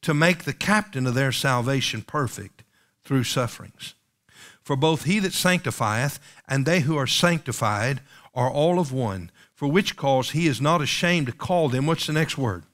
to 0.00 0.14
make 0.14 0.44
the 0.44 0.54
captain 0.54 1.06
of 1.06 1.12
their 1.12 1.30
salvation 1.30 2.00
perfect 2.00 2.64
through 3.04 3.24
sufferings. 3.24 3.94
For 4.62 4.74
both 4.74 5.04
he 5.04 5.18
that 5.18 5.34
sanctifieth 5.34 6.18
and 6.48 6.64
they 6.64 6.80
who 6.80 6.96
are 6.96 7.06
sanctified 7.06 8.00
are 8.34 8.50
all 8.50 8.78
of 8.78 8.90
one, 8.90 9.30
for 9.52 9.68
which 9.68 9.96
cause 9.96 10.30
he 10.30 10.46
is 10.46 10.62
not 10.62 10.80
ashamed 10.80 11.26
to 11.26 11.32
call 11.32 11.68
them, 11.68 11.86
what's 11.86 12.06
the 12.06 12.14
next 12.14 12.38
word? 12.38 12.64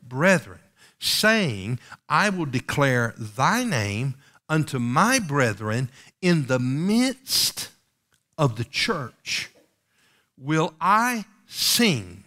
Brethren, 0.00 0.60
saying, 1.00 1.80
I 2.08 2.30
will 2.30 2.46
declare 2.46 3.14
thy 3.18 3.64
name 3.64 4.14
unto 4.48 4.78
my 4.78 5.18
brethren 5.18 5.90
in 6.22 6.46
the 6.46 6.60
midst 6.60 7.70
of 8.38 8.56
the 8.56 8.64
church. 8.64 9.50
Will 10.38 10.74
I 10.80 11.24
sing 11.46 12.24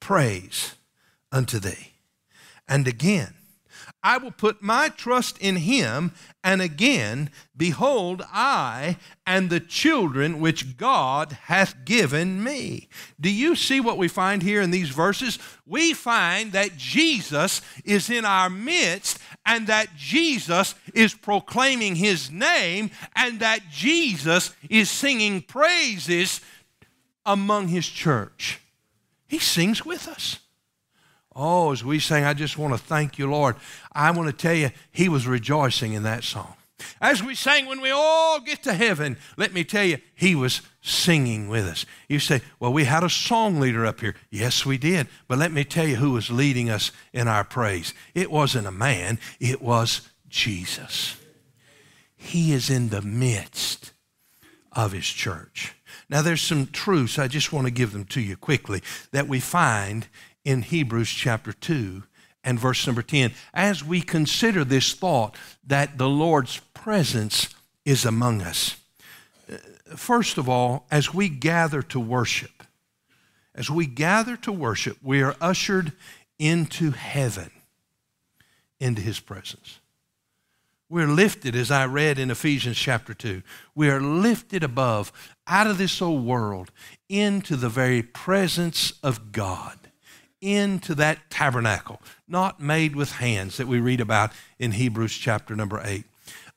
praise 0.00 0.74
unto 1.32 1.58
thee? 1.58 1.92
And 2.68 2.86
again, 2.86 3.34
I 4.02 4.16
will 4.16 4.30
put 4.30 4.62
my 4.62 4.88
trust 4.88 5.38
in 5.38 5.56
him. 5.56 6.12
And 6.42 6.62
again, 6.62 7.30
behold, 7.54 8.22
I 8.32 8.96
and 9.26 9.50
the 9.50 9.60
children 9.60 10.40
which 10.40 10.78
God 10.78 11.32
hath 11.44 11.84
given 11.84 12.42
me. 12.42 12.88
Do 13.20 13.30
you 13.30 13.54
see 13.54 13.78
what 13.80 13.98
we 13.98 14.08
find 14.08 14.42
here 14.42 14.62
in 14.62 14.70
these 14.70 14.88
verses? 14.88 15.38
We 15.66 15.92
find 15.92 16.52
that 16.52 16.78
Jesus 16.78 17.60
is 17.84 18.08
in 18.08 18.24
our 18.24 18.48
midst 18.48 19.18
and 19.44 19.66
that 19.66 19.94
Jesus 19.96 20.74
is 20.94 21.12
proclaiming 21.12 21.96
his 21.96 22.30
name 22.30 22.90
and 23.14 23.40
that 23.40 23.60
Jesus 23.70 24.54
is 24.70 24.90
singing 24.90 25.42
praises 25.42 26.40
among 27.24 27.68
his 27.68 27.86
church. 27.86 28.60
He 29.26 29.38
sings 29.38 29.84
with 29.84 30.08
us. 30.08 30.38
Oh, 31.34 31.72
as 31.72 31.84
we 31.84 32.00
sang, 32.00 32.24
I 32.24 32.34
just 32.34 32.58
want 32.58 32.74
to 32.74 32.78
thank 32.78 33.18
you, 33.18 33.30
Lord. 33.30 33.56
I 33.92 34.10
want 34.10 34.28
to 34.28 34.36
tell 34.36 34.54
you, 34.54 34.70
he 34.90 35.08
was 35.08 35.26
rejoicing 35.26 35.92
in 35.92 36.02
that 36.02 36.24
song. 36.24 36.54
As 37.00 37.22
we 37.22 37.34
sang, 37.34 37.66
when 37.66 37.80
we 37.80 37.90
all 37.90 38.40
get 38.40 38.62
to 38.64 38.74
heaven, 38.74 39.16
let 39.36 39.52
me 39.52 39.64
tell 39.64 39.84
you, 39.84 39.98
he 40.14 40.34
was 40.34 40.62
singing 40.80 41.48
with 41.48 41.66
us. 41.66 41.86
You 42.08 42.18
say, 42.18 42.40
well, 42.58 42.72
we 42.72 42.84
had 42.84 43.04
a 43.04 43.10
song 43.10 43.60
leader 43.60 43.86
up 43.86 44.00
here. 44.00 44.14
Yes, 44.30 44.64
we 44.64 44.78
did. 44.78 45.08
But 45.28 45.38
let 45.38 45.52
me 45.52 45.62
tell 45.62 45.86
you 45.86 45.96
who 45.96 46.12
was 46.12 46.30
leading 46.30 46.70
us 46.70 46.90
in 47.12 47.28
our 47.28 47.44
praise. 47.44 47.94
It 48.14 48.30
wasn't 48.30 48.66
a 48.66 48.72
man, 48.72 49.18
it 49.38 49.62
was 49.62 50.08
Jesus. 50.28 51.16
He 52.16 52.52
is 52.52 52.70
in 52.70 52.88
the 52.88 53.02
midst 53.02 53.92
of 54.72 54.92
his 54.92 55.06
church. 55.06 55.74
Now, 56.10 56.22
there's 56.22 56.42
some 56.42 56.66
truths, 56.66 57.20
I 57.20 57.28
just 57.28 57.52
want 57.52 57.68
to 57.68 57.70
give 57.70 57.92
them 57.92 58.04
to 58.06 58.20
you 58.20 58.36
quickly, 58.36 58.82
that 59.12 59.28
we 59.28 59.38
find 59.38 60.08
in 60.44 60.62
Hebrews 60.62 61.08
chapter 61.08 61.52
2 61.52 62.02
and 62.42 62.58
verse 62.58 62.84
number 62.84 63.02
10 63.02 63.32
as 63.54 63.84
we 63.84 64.00
consider 64.00 64.64
this 64.64 64.92
thought 64.92 65.36
that 65.64 65.98
the 65.98 66.08
Lord's 66.08 66.58
presence 66.74 67.48
is 67.84 68.04
among 68.04 68.42
us. 68.42 68.76
Uh, 69.50 69.56
first 69.94 70.36
of 70.36 70.48
all, 70.48 70.84
as 70.90 71.14
we 71.14 71.28
gather 71.28 71.80
to 71.82 72.00
worship, 72.00 72.64
as 73.54 73.70
we 73.70 73.86
gather 73.86 74.36
to 74.38 74.50
worship, 74.50 74.96
we 75.02 75.22
are 75.22 75.36
ushered 75.40 75.92
into 76.40 76.90
heaven, 76.90 77.52
into 78.80 79.00
his 79.00 79.20
presence. 79.20 79.78
We're 80.90 81.06
lifted, 81.06 81.54
as 81.54 81.70
I 81.70 81.86
read 81.86 82.18
in 82.18 82.32
Ephesians 82.32 82.76
chapter 82.76 83.14
2, 83.14 83.42
we 83.76 83.88
are 83.88 84.00
lifted 84.00 84.64
above, 84.64 85.12
out 85.50 85.66
of 85.66 85.76
this 85.76 86.00
old 86.00 86.24
world, 86.24 86.70
into 87.08 87.56
the 87.56 87.68
very 87.68 88.02
presence 88.02 88.94
of 89.02 89.32
God 89.32 89.76
into 90.40 90.94
that 90.94 91.30
tabernacle, 91.30 92.00
not 92.26 92.60
made 92.60 92.96
with 92.96 93.12
hands, 93.12 93.56
that 93.56 93.68
we 93.68 93.80
read 93.80 94.00
about 94.00 94.32
in 94.58 94.72
Hebrews 94.72 95.14
chapter 95.14 95.54
number 95.54 95.80
8. 95.84 96.04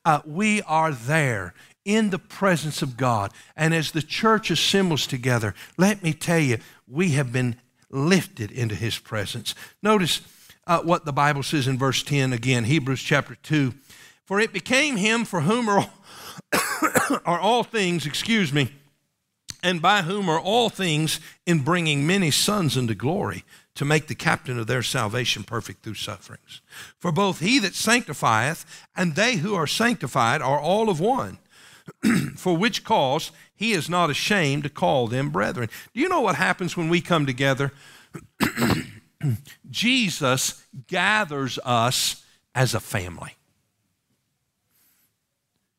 Uh, 0.06 0.20
we 0.26 0.62
are 0.64 0.92
there 0.92 1.54
in 1.86 2.10
the 2.10 2.20
presence 2.20 2.82
of 2.82 2.98
God. 2.98 3.32
And 3.56 3.74
as 3.74 3.92
the 3.92 4.02
church 4.02 4.50
assembles 4.50 5.06
together, 5.06 5.54
let 5.78 6.02
me 6.02 6.14
tell 6.14 6.40
you, 6.40 6.60
we 6.88 7.10
have 7.10 7.34
been 7.34 7.58
lifted 7.90 8.52
into 8.52 8.76
his 8.76 8.98
presence. 8.98 9.54
Notice 9.82 10.22
uh, 10.66 10.80
what 10.82 11.06
the 11.06 11.14
Bible 11.14 11.44
says 11.44 11.68
in 11.68 11.78
verse 11.78 12.04
10 12.04 12.32
again, 12.32 12.64
Hebrews 12.64 13.02
chapter 13.02 13.36
2. 13.36 13.74
For 14.26 14.40
it 14.40 14.54
became 14.54 14.96
him 14.96 15.26
for 15.26 15.42
whom 15.42 15.68
are, 15.68 15.90
are 17.26 17.40
all 17.40 17.64
things, 17.64 18.06
excuse 18.06 18.54
me, 18.54 18.72
and 19.64 19.82
by 19.82 20.02
whom 20.02 20.30
are 20.30 20.40
all 20.40 20.70
things 20.70 21.20
in 21.46 21.60
bringing 21.60 22.06
many 22.06 22.30
sons 22.30 22.78
into 22.78 22.94
glory 22.94 23.44
to 23.76 23.86
make 23.86 24.08
the 24.08 24.16
captain 24.16 24.60
of 24.60 24.68
their 24.68 24.84
salvation 24.84 25.44
perfect 25.44 25.84
through 25.84 25.96
sufferings. 25.96 26.62
For 27.00 27.12
both 27.12 27.40
he 27.40 27.58
that 27.60 27.74
sanctifieth 27.74 28.66
and 28.96 29.16
they 29.16 29.38
who 29.38 29.56
are 29.56 29.66
sanctified 29.66 30.42
are 30.42 30.60
all 30.60 30.90
of 30.90 31.00
one. 31.00 31.40
For 32.38 32.56
which 32.56 32.84
cause 32.84 33.32
he 33.56 33.72
is 33.72 33.90
not 33.90 34.10
ashamed 34.10 34.64
to 34.64 34.70
call 34.70 35.08
them 35.08 35.30
brethren. 35.32 35.70
Do 35.94 36.02
you 36.02 36.10
know 36.10 36.22
what 36.22 36.36
happens 36.36 36.78
when 36.78 36.90
we 36.90 37.02
come 37.02 37.26
together? 37.26 37.72
Jesus 39.70 40.64
gathers 40.88 41.58
us 41.64 42.24
as 42.54 42.74
a 42.74 42.80
family. 42.80 43.38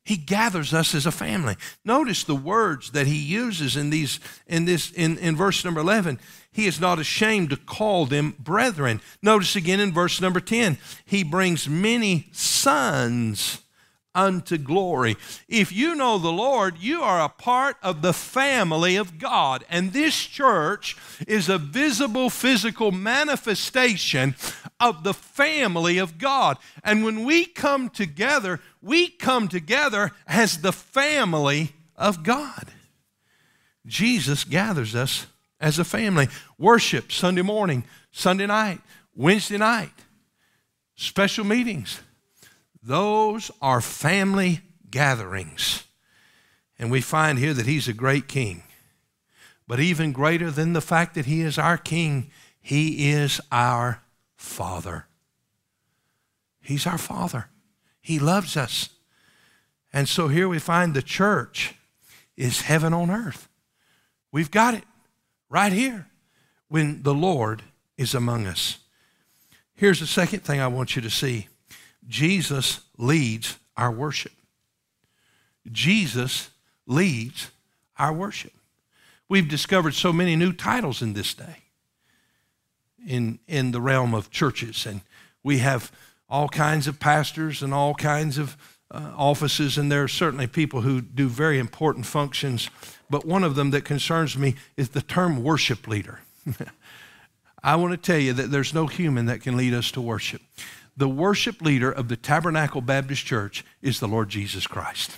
He 0.04 0.18
gathers 0.18 0.74
us 0.74 0.94
as 0.94 1.06
a 1.06 1.10
family. 1.10 1.56
Notice 1.84 2.24
the 2.24 2.34
words 2.34 2.90
that 2.90 3.06
he 3.06 3.16
uses 3.16 3.74
in 3.74 3.88
these 3.88 4.20
in 4.46 4.66
this 4.66 4.90
in, 4.90 5.16
in 5.18 5.34
verse 5.34 5.64
number 5.64 5.80
11. 5.80 6.20
He 6.52 6.66
is 6.66 6.78
not 6.78 6.98
ashamed 6.98 7.50
to 7.50 7.56
call 7.56 8.06
them 8.06 8.36
brethren. 8.38 9.00
Notice 9.22 9.56
again 9.56 9.80
in 9.80 9.92
verse 9.92 10.20
number 10.20 10.40
10, 10.40 10.78
he 11.04 11.24
brings 11.24 11.68
many 11.68 12.28
sons 12.32 13.60
unto 14.14 14.56
glory. 14.56 15.16
If 15.48 15.72
you 15.72 15.94
know 15.94 16.18
the 16.18 16.30
Lord, 16.30 16.78
you 16.78 17.02
are 17.02 17.24
a 17.24 17.28
part 17.28 17.76
of 17.82 18.02
the 18.02 18.12
family 18.12 18.96
of 18.96 19.18
God. 19.18 19.64
And 19.68 19.92
this 19.92 20.14
church 20.16 20.96
is 21.26 21.48
a 21.48 21.58
visible 21.58 22.30
physical 22.30 22.92
manifestation 22.92 24.36
of 24.80 25.04
the 25.04 25.14
family 25.14 25.98
of 25.98 26.18
God. 26.18 26.58
And 26.82 27.04
when 27.04 27.24
we 27.24 27.44
come 27.46 27.88
together, 27.88 28.60
we 28.82 29.08
come 29.08 29.48
together 29.48 30.12
as 30.26 30.58
the 30.58 30.72
family 30.72 31.72
of 31.96 32.22
God. 32.22 32.68
Jesus 33.86 34.44
gathers 34.44 34.94
us 34.94 35.26
as 35.60 35.78
a 35.78 35.84
family. 35.84 36.28
Worship 36.58 37.12
Sunday 37.12 37.42
morning, 37.42 37.84
Sunday 38.10 38.46
night, 38.46 38.80
Wednesday 39.14 39.58
night, 39.58 39.92
special 40.96 41.44
meetings 41.44 42.00
those 42.84 43.50
are 43.62 43.80
family 43.80 44.60
gatherings. 44.90 45.84
And 46.78 46.90
we 46.90 47.00
find 47.00 47.38
here 47.38 47.54
that 47.54 47.66
he's 47.66 47.88
a 47.88 47.94
great 47.94 48.28
king. 48.28 48.62
But 49.66 49.80
even 49.80 50.12
greater 50.12 50.50
than 50.50 50.74
the 50.74 50.82
fact 50.82 51.14
that 51.14 51.24
he 51.24 51.40
is 51.40 51.56
our 51.56 51.78
king, 51.78 52.30
he 52.60 53.10
is 53.10 53.40
our 53.50 54.02
father. 54.44 55.06
He's 56.60 56.86
our 56.86 56.98
father. 56.98 57.48
He 58.00 58.18
loves 58.18 58.56
us. 58.56 58.90
And 59.92 60.08
so 60.08 60.28
here 60.28 60.48
we 60.48 60.58
find 60.58 60.94
the 60.94 61.02
church 61.02 61.74
is 62.36 62.62
heaven 62.62 62.92
on 62.92 63.10
earth. 63.10 63.48
We've 64.32 64.50
got 64.50 64.74
it 64.74 64.84
right 65.48 65.72
here 65.72 66.08
when 66.68 67.02
the 67.02 67.14
Lord 67.14 67.62
is 67.96 68.14
among 68.14 68.46
us. 68.46 68.78
Here's 69.74 70.00
the 70.00 70.06
second 70.06 70.40
thing 70.40 70.60
I 70.60 70.66
want 70.66 70.96
you 70.96 71.02
to 71.02 71.10
see 71.10 71.48
Jesus 72.06 72.80
leads 72.98 73.58
our 73.76 73.90
worship. 73.90 74.32
Jesus 75.70 76.50
leads 76.86 77.50
our 77.98 78.12
worship. 78.12 78.52
We've 79.28 79.48
discovered 79.48 79.94
so 79.94 80.12
many 80.12 80.36
new 80.36 80.52
titles 80.52 81.00
in 81.00 81.14
this 81.14 81.34
day 81.34 81.63
in, 83.06 83.38
in 83.46 83.70
the 83.70 83.80
realm 83.80 84.14
of 84.14 84.30
churches, 84.30 84.86
and 84.86 85.00
we 85.42 85.58
have 85.58 85.92
all 86.28 86.48
kinds 86.48 86.86
of 86.86 86.98
pastors 86.98 87.62
and 87.62 87.74
all 87.74 87.94
kinds 87.94 88.38
of 88.38 88.56
uh, 88.90 89.12
offices, 89.16 89.76
and 89.78 89.90
there 89.90 90.04
are 90.04 90.08
certainly 90.08 90.46
people 90.46 90.82
who 90.82 91.00
do 91.00 91.28
very 91.28 91.58
important 91.58 92.06
functions. 92.06 92.70
But 93.10 93.24
one 93.24 93.44
of 93.44 93.54
them 93.54 93.70
that 93.70 93.84
concerns 93.84 94.36
me 94.36 94.54
is 94.76 94.90
the 94.90 95.02
term 95.02 95.42
worship 95.42 95.86
leader. 95.86 96.20
I 97.62 97.76
want 97.76 97.92
to 97.92 97.96
tell 97.96 98.20
you 98.20 98.32
that 98.34 98.50
there's 98.50 98.74
no 98.74 98.86
human 98.86 99.26
that 99.26 99.40
can 99.40 99.56
lead 99.56 99.74
us 99.74 99.90
to 99.92 100.00
worship 100.00 100.42
the 100.96 101.08
worship 101.08 101.60
leader 101.60 101.90
of 101.90 102.08
the 102.08 102.16
Tabernacle 102.16 102.80
Baptist 102.80 103.24
Church 103.24 103.64
is 103.82 104.00
the 104.00 104.08
Lord 104.08 104.28
Jesus 104.28 104.66
Christ. 104.66 105.16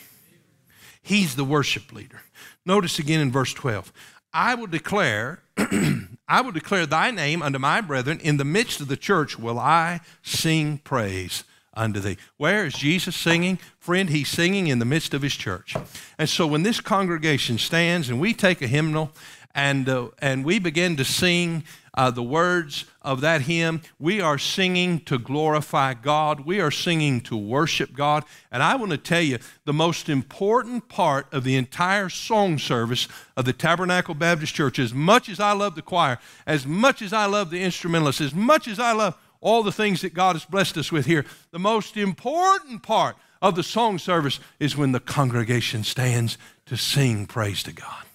He's 1.02 1.36
the 1.36 1.44
worship 1.44 1.92
leader. 1.92 2.22
Notice 2.64 2.98
again 2.98 3.20
in 3.20 3.30
verse 3.30 3.52
12 3.52 3.92
I 4.32 4.54
will 4.54 4.66
declare, 4.66 5.42
I 6.28 6.40
will 6.40 6.52
declare 6.52 6.86
thy 6.86 7.10
name 7.10 7.42
unto 7.42 7.58
my 7.58 7.80
brethren. 7.80 8.20
In 8.20 8.36
the 8.36 8.44
midst 8.44 8.80
of 8.80 8.88
the 8.88 8.96
church 8.96 9.38
will 9.38 9.58
I 9.58 10.00
sing 10.22 10.78
praise 10.78 11.44
unto 11.74 12.00
thee. 12.00 12.16
Where 12.36 12.66
is 12.66 12.74
Jesus 12.74 13.14
singing? 13.14 13.58
Friend, 13.78 14.08
he's 14.08 14.28
singing 14.28 14.66
in 14.66 14.78
the 14.78 14.84
midst 14.84 15.14
of 15.14 15.22
his 15.22 15.34
church. 15.34 15.76
And 16.18 16.28
so 16.28 16.46
when 16.46 16.62
this 16.62 16.80
congregation 16.80 17.58
stands 17.58 18.08
and 18.08 18.18
we 18.18 18.32
take 18.34 18.62
a 18.62 18.66
hymnal 18.66 19.12
and, 19.56 19.88
uh, 19.88 20.08
and 20.18 20.44
we 20.44 20.58
begin 20.58 20.96
to 20.96 21.04
sing 21.04 21.64
uh, 21.94 22.10
the 22.10 22.22
words 22.22 22.84
of 23.00 23.22
that 23.22 23.40
hymn. 23.40 23.80
We 23.98 24.20
are 24.20 24.36
singing 24.36 25.00
to 25.06 25.18
glorify 25.18 25.94
God. 25.94 26.40
We 26.40 26.60
are 26.60 26.70
singing 26.70 27.22
to 27.22 27.38
worship 27.38 27.94
God. 27.94 28.24
And 28.52 28.62
I 28.62 28.76
want 28.76 28.92
to 28.92 28.98
tell 28.98 29.22
you 29.22 29.38
the 29.64 29.72
most 29.72 30.10
important 30.10 30.90
part 30.90 31.32
of 31.32 31.42
the 31.42 31.56
entire 31.56 32.10
song 32.10 32.58
service 32.58 33.08
of 33.34 33.46
the 33.46 33.54
Tabernacle 33.54 34.14
Baptist 34.14 34.54
Church, 34.54 34.78
as 34.78 34.92
much 34.92 35.30
as 35.30 35.40
I 35.40 35.52
love 35.52 35.74
the 35.74 35.80
choir, 35.80 36.18
as 36.46 36.66
much 36.66 37.00
as 37.00 37.14
I 37.14 37.24
love 37.24 37.50
the 37.50 37.62
instrumentalists, 37.62 38.20
as 38.20 38.34
much 38.34 38.68
as 38.68 38.78
I 38.78 38.92
love 38.92 39.16
all 39.40 39.62
the 39.62 39.72
things 39.72 40.02
that 40.02 40.12
God 40.12 40.36
has 40.36 40.44
blessed 40.44 40.76
us 40.76 40.92
with 40.92 41.06
here, 41.06 41.24
the 41.50 41.58
most 41.58 41.96
important 41.96 42.82
part 42.82 43.16
of 43.40 43.54
the 43.54 43.62
song 43.62 43.98
service 43.98 44.38
is 44.60 44.76
when 44.76 44.92
the 44.92 45.00
congregation 45.00 45.82
stands 45.82 46.36
to 46.66 46.76
sing 46.76 47.24
praise 47.24 47.62
to 47.62 47.72
God. 47.72 48.05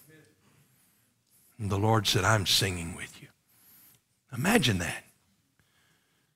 And 1.62 1.70
the 1.70 1.78
Lord 1.78 2.08
said, 2.08 2.24
I'm 2.24 2.48
singing 2.48 2.96
with 2.96 3.22
you. 3.22 3.28
Imagine 4.36 4.80
that. 4.80 5.04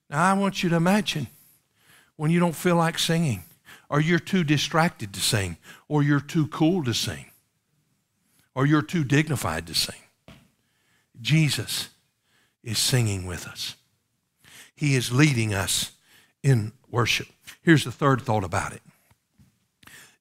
Now, 0.08 0.22
I 0.22 0.34
want 0.34 0.62
you 0.62 0.68
to 0.68 0.76
imagine 0.76 1.26
when 2.14 2.30
you 2.30 2.38
don't 2.38 2.54
feel 2.54 2.76
like 2.76 2.96
singing, 2.96 3.42
or 3.90 4.00
you're 4.00 4.20
too 4.20 4.44
distracted 4.44 5.12
to 5.14 5.20
sing, 5.20 5.56
or 5.88 6.04
you're 6.04 6.20
too 6.20 6.46
cool 6.46 6.84
to 6.84 6.94
sing, 6.94 7.26
or 8.54 8.66
you're 8.66 8.82
too 8.82 9.02
dignified 9.02 9.66
to 9.66 9.74
sing. 9.74 9.98
Jesus 11.20 11.88
is 12.62 12.78
singing 12.78 13.26
with 13.26 13.48
us, 13.48 13.74
He 14.76 14.94
is 14.94 15.10
leading 15.10 15.52
us 15.52 15.90
in 16.44 16.70
worship. 16.88 17.26
Here's 17.62 17.82
the 17.82 17.90
third 17.90 18.22
thought 18.22 18.44
about 18.44 18.72
it. 18.72 18.82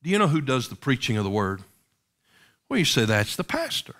Do 0.01 0.09
you 0.09 0.17
know 0.17 0.29
who 0.29 0.41
does 0.41 0.69
the 0.69 0.75
preaching 0.75 1.15
of 1.15 1.23
the 1.23 1.29
word? 1.29 1.61
Well, 2.67 2.79
you 2.79 2.85
say 2.85 3.05
that's 3.05 3.35
the 3.35 3.43
pastor. 3.43 3.93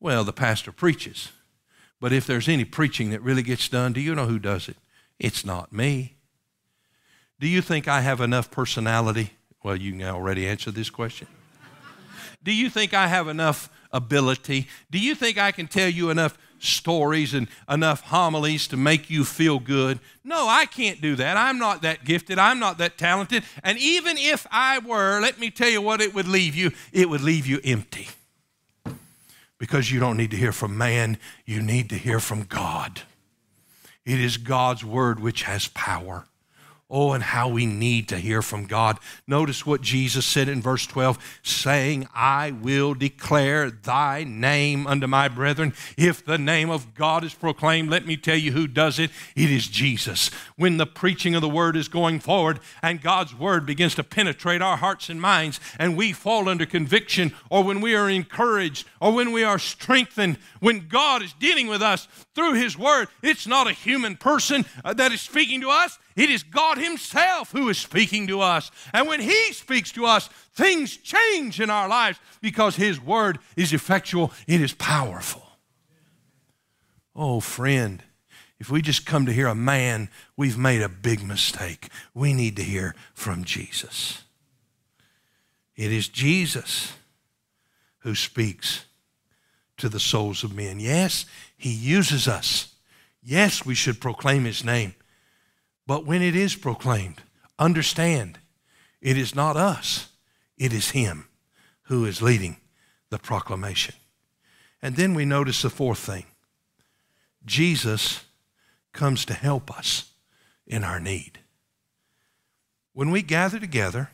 Well, 0.00 0.24
the 0.24 0.32
pastor 0.32 0.72
preaches. 0.72 1.32
But 2.00 2.12
if 2.12 2.26
there's 2.26 2.48
any 2.48 2.64
preaching 2.64 3.10
that 3.10 3.22
really 3.22 3.42
gets 3.42 3.68
done, 3.68 3.92
do 3.92 4.00
you 4.00 4.14
know 4.14 4.26
who 4.26 4.38
does 4.38 4.68
it? 4.68 4.76
It's 5.18 5.44
not 5.44 5.72
me. 5.72 6.16
Do 7.40 7.48
you 7.48 7.60
think 7.60 7.88
I 7.88 8.00
have 8.00 8.20
enough 8.20 8.50
personality? 8.50 9.30
Well, 9.62 9.76
you 9.76 9.92
can 9.92 10.02
already 10.02 10.46
answer 10.46 10.70
this 10.70 10.90
question. 10.90 11.26
do 12.42 12.52
you 12.52 12.70
think 12.70 12.94
I 12.94 13.08
have 13.08 13.26
enough 13.26 13.68
ability? 13.92 14.68
Do 14.90 14.98
you 14.98 15.14
think 15.14 15.38
I 15.38 15.50
can 15.50 15.66
tell 15.66 15.88
you 15.88 16.10
enough 16.10 16.38
stories 16.60 17.34
and 17.34 17.48
enough 17.68 18.02
homilies 18.02 18.68
to 18.68 18.76
make 18.76 19.10
you 19.10 19.24
feel 19.24 19.58
good? 19.58 19.98
No, 20.22 20.46
I 20.46 20.66
can't 20.66 21.00
do 21.00 21.16
that. 21.16 21.36
I'm 21.36 21.58
not 21.58 21.82
that 21.82 22.04
gifted. 22.04 22.38
I'm 22.38 22.60
not 22.60 22.78
that 22.78 22.98
talented. 22.98 23.42
And 23.64 23.78
even 23.78 24.16
if 24.18 24.46
I 24.50 24.78
were, 24.78 25.20
let 25.20 25.40
me 25.40 25.50
tell 25.50 25.68
you 25.68 25.82
what 25.82 26.00
it 26.00 26.14
would 26.14 26.28
leave 26.28 26.54
you 26.54 26.72
it 26.92 27.08
would 27.08 27.22
leave 27.22 27.46
you 27.46 27.60
empty 27.64 28.08
because 29.58 29.90
you 29.90 30.00
don't 30.00 30.16
need 30.16 30.30
to 30.30 30.36
hear 30.36 30.52
from 30.52 30.78
man, 30.78 31.18
you 31.44 31.60
need 31.60 31.90
to 31.90 31.96
hear 31.96 32.20
from 32.20 32.44
God. 32.44 33.02
It 34.04 34.20
is 34.20 34.36
God's 34.38 34.84
word 34.84 35.20
which 35.20 35.42
has 35.42 35.68
power. 35.68 36.26
Oh, 36.90 37.12
and 37.12 37.22
how 37.22 37.50
we 37.50 37.66
need 37.66 38.08
to 38.08 38.16
hear 38.16 38.40
from 38.40 38.64
God. 38.64 38.98
Notice 39.26 39.66
what 39.66 39.82
Jesus 39.82 40.24
said 40.24 40.48
in 40.48 40.62
verse 40.62 40.86
12, 40.86 41.18
saying, 41.42 42.08
I 42.14 42.52
will 42.52 42.94
declare 42.94 43.70
thy 43.70 44.24
name 44.24 44.86
unto 44.86 45.06
my 45.06 45.28
brethren. 45.28 45.74
If 45.98 46.24
the 46.24 46.38
name 46.38 46.70
of 46.70 46.94
God 46.94 47.24
is 47.24 47.34
proclaimed, 47.34 47.90
let 47.90 48.06
me 48.06 48.16
tell 48.16 48.38
you 48.38 48.52
who 48.52 48.66
does 48.66 48.98
it. 48.98 49.10
It 49.36 49.50
is 49.50 49.68
Jesus. 49.68 50.30
When 50.56 50.78
the 50.78 50.86
preaching 50.86 51.34
of 51.34 51.42
the 51.42 51.48
word 51.48 51.76
is 51.76 51.88
going 51.88 52.20
forward 52.20 52.58
and 52.82 53.02
God's 53.02 53.34
word 53.34 53.66
begins 53.66 53.94
to 53.96 54.02
penetrate 54.02 54.62
our 54.62 54.78
hearts 54.78 55.10
and 55.10 55.20
minds, 55.20 55.60
and 55.78 55.94
we 55.94 56.14
fall 56.14 56.48
under 56.48 56.64
conviction, 56.64 57.34
or 57.50 57.64
when 57.64 57.82
we 57.82 57.94
are 57.94 58.08
encouraged, 58.08 58.86
or 58.98 59.12
when 59.12 59.32
we 59.32 59.44
are 59.44 59.58
strengthened, 59.58 60.38
when 60.60 60.88
God 60.88 61.22
is 61.22 61.34
dealing 61.34 61.66
with 61.66 61.82
us 61.82 62.08
through 62.34 62.54
his 62.54 62.78
word, 62.78 63.08
it's 63.22 63.46
not 63.46 63.66
a 63.66 63.72
human 63.72 64.16
person 64.16 64.64
uh, 64.86 64.94
that 64.94 65.12
is 65.12 65.20
speaking 65.20 65.60
to 65.60 65.68
us. 65.68 65.98
It 66.18 66.30
is 66.30 66.42
God 66.42 66.78
Himself 66.78 67.52
who 67.52 67.68
is 67.68 67.78
speaking 67.78 68.26
to 68.26 68.40
us. 68.40 68.72
And 68.92 69.06
when 69.06 69.20
He 69.20 69.52
speaks 69.52 69.92
to 69.92 70.04
us, 70.04 70.28
things 70.52 70.96
change 70.96 71.60
in 71.60 71.70
our 71.70 71.88
lives 71.88 72.18
because 72.40 72.74
His 72.74 73.00
word 73.00 73.38
is 73.56 73.72
effectual, 73.72 74.32
it 74.48 74.60
is 74.60 74.72
powerful. 74.72 75.46
Oh, 77.14 77.38
friend, 77.38 78.02
if 78.58 78.68
we 78.68 78.82
just 78.82 79.06
come 79.06 79.26
to 79.26 79.32
hear 79.32 79.46
a 79.46 79.54
man, 79.54 80.08
we've 80.36 80.58
made 80.58 80.82
a 80.82 80.88
big 80.88 81.22
mistake. 81.22 81.88
We 82.14 82.34
need 82.34 82.56
to 82.56 82.64
hear 82.64 82.96
from 83.14 83.44
Jesus. 83.44 84.24
It 85.76 85.92
is 85.92 86.08
Jesus 86.08 86.94
who 87.98 88.16
speaks 88.16 88.86
to 89.76 89.88
the 89.88 90.00
souls 90.00 90.42
of 90.42 90.52
men. 90.52 90.80
Yes, 90.80 91.26
He 91.56 91.70
uses 91.70 92.26
us. 92.26 92.74
Yes, 93.22 93.64
we 93.64 93.76
should 93.76 94.00
proclaim 94.00 94.44
His 94.44 94.64
name. 94.64 94.96
But 95.88 96.04
when 96.04 96.20
it 96.20 96.36
is 96.36 96.54
proclaimed, 96.54 97.22
understand 97.58 98.38
it 99.00 99.16
is 99.16 99.34
not 99.34 99.56
us, 99.56 100.10
it 100.58 100.74
is 100.74 100.90
Him 100.90 101.28
who 101.84 102.04
is 102.04 102.20
leading 102.20 102.58
the 103.08 103.18
proclamation. 103.18 103.94
And 104.82 104.96
then 104.96 105.14
we 105.14 105.24
notice 105.24 105.62
the 105.62 105.70
fourth 105.70 105.98
thing 105.98 106.26
Jesus 107.46 108.26
comes 108.92 109.24
to 109.24 109.32
help 109.32 109.76
us 109.76 110.12
in 110.66 110.84
our 110.84 111.00
need. 111.00 111.38
When 112.92 113.10
we 113.10 113.22
gather 113.22 113.58
together, 113.58 114.10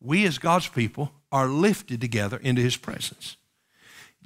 we 0.00 0.24
as 0.24 0.38
God's 0.38 0.68
people 0.68 1.10
are 1.32 1.48
lifted 1.48 2.00
together 2.00 2.36
into 2.36 2.62
his 2.62 2.76
presence. 2.76 3.36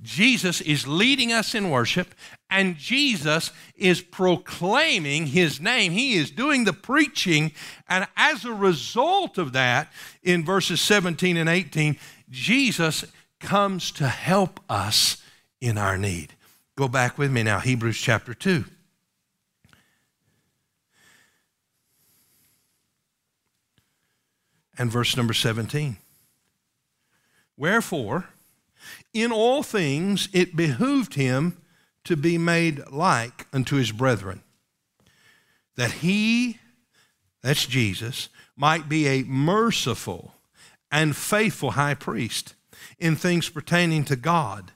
Jesus 0.02 0.61
is 0.61 0.87
leading 0.87 1.33
us 1.33 1.54
in 1.54 1.70
worship, 1.70 2.14
and 2.50 2.76
Jesus 2.76 3.50
is 3.74 4.00
proclaiming 4.00 5.26
his 5.26 5.61
name. 5.61 5.92
He 5.92 6.14
is 6.14 6.30
doing 6.30 6.64
the 6.64 6.72
preaching, 6.72 7.52
and 7.88 8.07
as 8.16 8.44
a 8.44 8.52
result 8.52 9.38
of 9.38 9.52
that, 9.52 9.90
in 10.22 10.44
verses 10.44 10.80
17 10.80 11.37
and 11.37 11.48
18, 11.48 11.96
Jesus 12.30 13.04
comes 13.40 13.90
to 13.92 14.09
help 14.09 14.61
us 14.68 15.22
in 15.61 15.78
our 15.78 15.96
need. 15.96 16.35
Go 16.76 16.88
back 16.88 17.16
with 17.16 17.30
me 17.30 17.42
now, 17.42 17.61
Hebrews 17.61 17.98
chapter 17.98 18.35
2. 18.35 18.64
And 24.76 24.90
verse 24.90 25.16
number 25.16 25.33
17. 25.33 25.96
Wherefore, 27.57 28.28
in 29.14 29.33
all 29.33 29.62
things 29.62 30.29
it 30.33 30.57
behooved 30.57 31.14
him 31.14 31.57
to 32.05 32.16
be 32.16 32.37
made 32.37 32.83
like 32.90 33.46
unto 33.53 33.77
his 33.77 33.92
brethren, 33.92 34.42
that 35.77 35.92
he, 35.92 36.59
that's 37.42 37.66
Jesus, 37.66 38.29
might 38.57 38.88
be 38.88 39.07
a 39.07 39.22
merciful 39.22 40.35
and 40.90 41.16
faithful 41.16 41.72
high 41.72 41.94
priest 41.94 42.55
in 42.98 43.16
things 43.16 43.48
pertaining 43.48 44.05
to 44.05 44.16
God, 44.16 44.72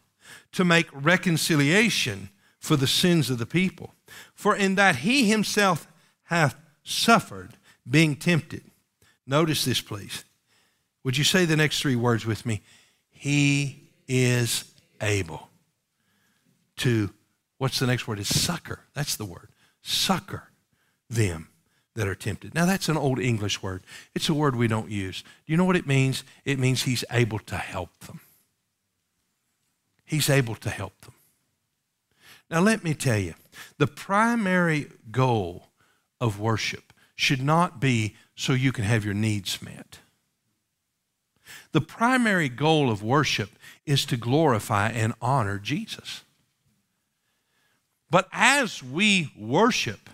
to 0.53 0.64
make 0.64 0.88
reconciliation 0.92 2.31
for 2.59 2.77
the 2.77 2.87
sins 2.87 3.29
of 3.29 3.38
the 3.38 3.46
people. 3.46 3.94
For 4.35 4.57
in 4.57 4.77
that 4.77 4.96
he 4.96 5.29
himself 5.29 5.87
hath 6.24 6.57
suffered, 6.83 7.51
being 7.88 8.16
tempted. 8.16 8.62
Notice 9.27 9.64
this, 9.64 9.81
please. 9.81 10.24
Would 11.05 11.16
you 11.16 11.24
say 11.24 11.44
the 11.44 11.57
next 11.57 11.81
three 11.81 11.96
words 11.96 12.27
with 12.27 12.44
me? 12.44 12.62
He 13.11 13.88
is 14.09 14.64
able 15.01 15.49
to, 16.79 17.11
what's 17.59 17.79
the 17.79 17.87
next 17.87 18.09
word? 18.09 18.18
Is 18.18 18.29
succor. 18.29 18.81
That's 18.94 19.16
the 19.16 19.25
word. 19.25 19.51
Succor 19.83 20.51
them 21.09 21.49
that 21.94 22.09
are 22.09 22.14
tempted. 22.14 22.55
Now, 22.55 22.64
that's 22.64 22.88
an 22.88 22.97
old 22.97 23.18
English 23.18 23.62
word. 23.62 23.83
It's 24.14 24.29
a 24.29 24.35
word 24.35 24.57
we 24.57 24.68
don't 24.68 24.90
use. 24.90 25.23
Do 25.23 25.53
you 25.53 25.57
know 25.57 25.64
what 25.64 25.77
it 25.77 25.87
means? 25.87 26.25
It 26.44 26.59
means 26.59 26.83
he's 26.83 27.05
able 27.11 27.40
to 27.40 27.57
help 27.57 27.99
them. 28.01 28.21
He's 30.05 30.31
able 30.31 30.55
to 30.57 30.71
help 30.71 30.99
them. 31.03 31.14
Now, 32.51 32.61
let 32.61 32.83
me 32.83 32.94
tell 32.94 33.18
you 33.18 33.35
the 33.77 33.87
primary 33.87 34.90
goal 35.11 35.68
of 36.21 36.40
worship 36.40 36.92
should 37.14 37.42
not 37.42 37.81
be 37.81 38.14
so 38.37 38.53
you 38.53 38.73
can 38.73 38.85
have 38.85 39.05
your 39.05 39.14
needs 39.14 39.61
met. 39.61 39.99
The 41.78 41.84
primary 41.86 42.48
goal 42.48 42.90
of 42.90 43.04
worship 43.04 43.50
is 43.86 44.04
to 44.06 44.16
glorify 44.16 44.88
and 44.88 45.14
honor 45.22 45.60
Jesus. 45.60 46.24
But 48.10 48.28
as 48.32 48.82
we 48.82 49.30
worship, 49.38 50.10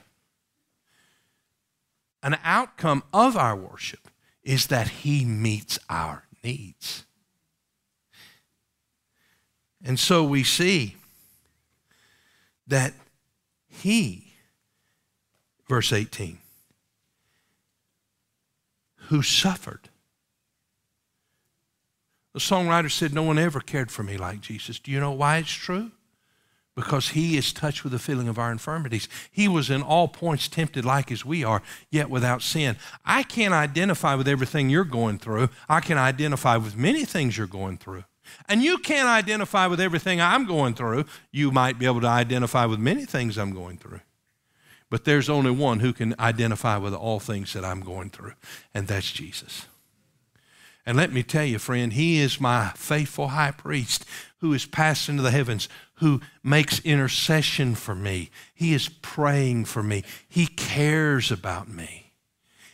an 2.23 2.37
outcome 2.45 3.03
of 3.15 3.35
our 3.35 3.57
worship 3.57 4.11
is 4.43 4.67
that 4.67 4.89
He 4.89 5.25
meets 5.25 5.79
our 5.89 6.25
needs. 6.43 7.07
And 9.83 9.99
so 9.99 10.23
we 10.23 10.45
see 10.45 10.97
that 12.67 12.93
He, 13.69 14.35
verse 15.67 15.95
18, 15.95 16.37
who 19.07 19.23
suffered 19.23 19.89
the 22.35 22.41
songwriter 22.41 22.91
said, 22.91 23.15
No 23.15 23.23
one 23.23 23.39
ever 23.39 23.61
cared 23.61 23.91
for 23.91 24.03
me 24.03 24.19
like 24.19 24.41
Jesus. 24.41 24.79
Do 24.79 24.91
you 24.91 25.01
know 25.01 25.13
why 25.13 25.39
it's 25.39 25.51
true? 25.51 25.93
Because 26.75 27.11
he 27.11 27.37
is 27.37 27.53
touched 27.53 27.85
with 27.85 27.93
the 27.93 28.01
feeling 28.01 28.27
of 28.27 28.37
our 28.37 28.51
infirmities. 28.51 29.09
He 29.31 29.47
was 29.47 29.71
in 29.71 29.81
all 29.81 30.09
points 30.09 30.49
tempted 30.49 30.85
like 30.85 31.13
as 31.13 31.25
we 31.25 31.45
are, 31.45 31.63
yet 31.89 32.11
without 32.11 32.43
sin. 32.43 32.77
I 33.05 33.23
can't 33.23 33.55
identify 33.55 34.17
with 34.17 34.27
everything 34.27 34.69
you're 34.69 34.83
going 34.83 35.19
through. 35.19 35.51
I 35.69 35.79
can 35.79 35.97
identify 35.97 36.57
with 36.57 36.77
many 36.77 37.05
things 37.05 37.39
you're 37.39 37.47
going 37.47 37.79
through. 37.79 38.03
And 38.49 38.61
you 38.61 38.79
can't 38.79 39.07
identify 39.07 39.69
with 39.69 39.79
everything 39.79 40.21
I'm 40.21 40.47
going 40.47 40.75
through. 40.75 41.05
You 41.31 41.53
might 41.53 41.79
be 41.79 41.87
able 41.87 42.01
to 42.01 42.09
identify 42.09 42.67
with 42.67 42.81
many 42.81 43.05
things 43.05 43.39
I'm 43.39 43.55
going 43.55 43.79
through. 43.79 44.01
But 44.91 45.05
there's 45.05 45.29
only 45.29 45.53
one 45.53 45.79
who 45.79 45.93
can 45.93 46.17
identify 46.19 46.79
with 46.79 46.95
all 46.95 47.21
things 47.21 47.53
that 47.53 47.65
I'm 47.65 47.81
going 47.81 48.11
through, 48.11 48.33
and 48.73 48.89
that's 48.89 49.11
Jesus. 49.11 49.67
And 50.87 50.97
let 50.97 51.13
me 51.13 51.23
tell 51.23 51.45
you, 51.45 51.59
friend, 51.59 51.93
he 51.93 52.19
is 52.19 52.41
my 52.41 52.73
faithful 52.77 53.29
high 53.29 53.53
priest 53.53 54.05
who 54.39 54.53
is 54.53 54.67
passed 54.67 55.09
into 55.09 55.23
the 55.23 55.31
heavens, 55.31 55.69
who 55.95 56.21
makes 56.43 56.81
intercession 56.81 57.75
for 57.75 57.95
me. 57.95 58.31
He 58.55 58.75
is 58.75 58.89
praying 58.89 59.65
for 59.65 59.83
me. 59.83 60.05
He 60.29 60.47
cares 60.47 61.31
about 61.31 61.69
me. 61.69 62.13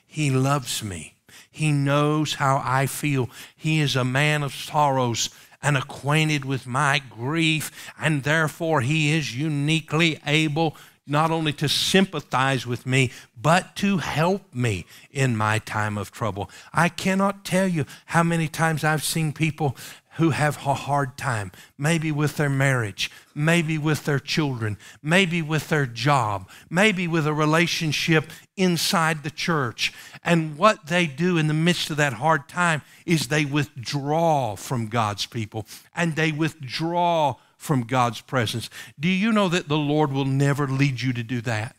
He 0.05 0.31
loves 0.31 0.83
me. 0.83 1.14
He 1.51 1.70
knows 1.70 2.35
how 2.35 2.61
I 2.64 2.87
feel. 2.87 3.31
He 3.57 3.81
is 3.81 3.94
a 3.94 4.05
man 4.05 4.42
of 4.42 4.55
sorrows 4.55 5.31
and 5.62 5.77
acquainted 5.77 6.44
with 6.44 6.66
my 6.66 7.01
grief, 7.11 7.70
and 8.01 8.25
therefore 8.25 8.81
he 8.81 9.12
is 9.12 9.37
uniquely 9.37 10.18
able 10.27 10.77
not 11.11 11.31
only 11.31 11.53
to 11.55 11.68
sympathize 11.68 12.66
with 12.66 12.87
me, 12.87 13.11
but 13.40 13.77
to 13.77 13.99
help 13.99 14.55
me 14.55 14.87
in 15.11 15.37
my 15.37 15.59
time 15.59 15.99
of 15.99 16.11
trouble. 16.11 16.49
I 16.73 16.88
cannot 16.88 17.44
tell 17.44 17.66
you 17.66 17.85
how 18.07 18.23
many 18.23 18.49
times 18.49 18.85
I've 18.85 19.05
seen 19.05 19.33
people 19.33 19.77
who 20.20 20.31
have 20.31 20.57
a 20.66 20.75
hard 20.75 21.16
time, 21.16 21.51
maybe 21.79 22.12
with 22.12 22.37
their 22.37 22.51
marriage, 22.51 23.11
maybe 23.35 23.79
with 23.79 24.05
their 24.05 24.18
children, 24.18 24.77
maybe 25.03 25.40
with 25.40 25.68
their 25.68 25.87
job, 25.87 26.49
maybe 26.68 27.09
with 27.09 27.27
a 27.27 27.33
relationship 27.33 28.25
inside 28.57 29.23
the 29.23 29.31
church. 29.31 29.92
And 30.23 30.59
what 30.59 30.88
they 30.88 31.07
do 31.07 31.38
in 31.38 31.46
the 31.46 31.55
midst 31.55 31.90
of 31.90 31.96
that 31.96 32.14
hard 32.14 32.49
time 32.49 32.83
is 33.07 33.29
they 33.29 33.46
withdraw 33.46 34.57
from 34.57 34.88
God's 34.88 35.27
people 35.27 35.66
and 35.94 36.16
they 36.16 36.33
withdraw 36.33 37.37
from 37.61 37.83
God's 37.83 38.23
presence. 38.23 38.70
Do 38.99 39.07
you 39.07 39.33
know 39.33 39.51
that 39.51 39.68
the 39.68 39.77
Lord 39.77 40.11
will 40.12 40.25
never 40.25 40.66
lead 40.66 41.03
you 41.03 41.12
to 41.12 41.23
do 41.23 41.42
that? 41.42 41.77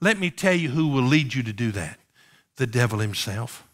Let 0.00 0.20
me 0.20 0.30
tell 0.30 0.54
you 0.54 0.70
who 0.70 0.86
will 0.86 1.02
lead 1.02 1.34
you 1.34 1.42
to 1.42 1.52
do 1.52 1.72
that 1.72 1.98
the 2.56 2.66
devil 2.66 3.00
himself. 3.00 3.66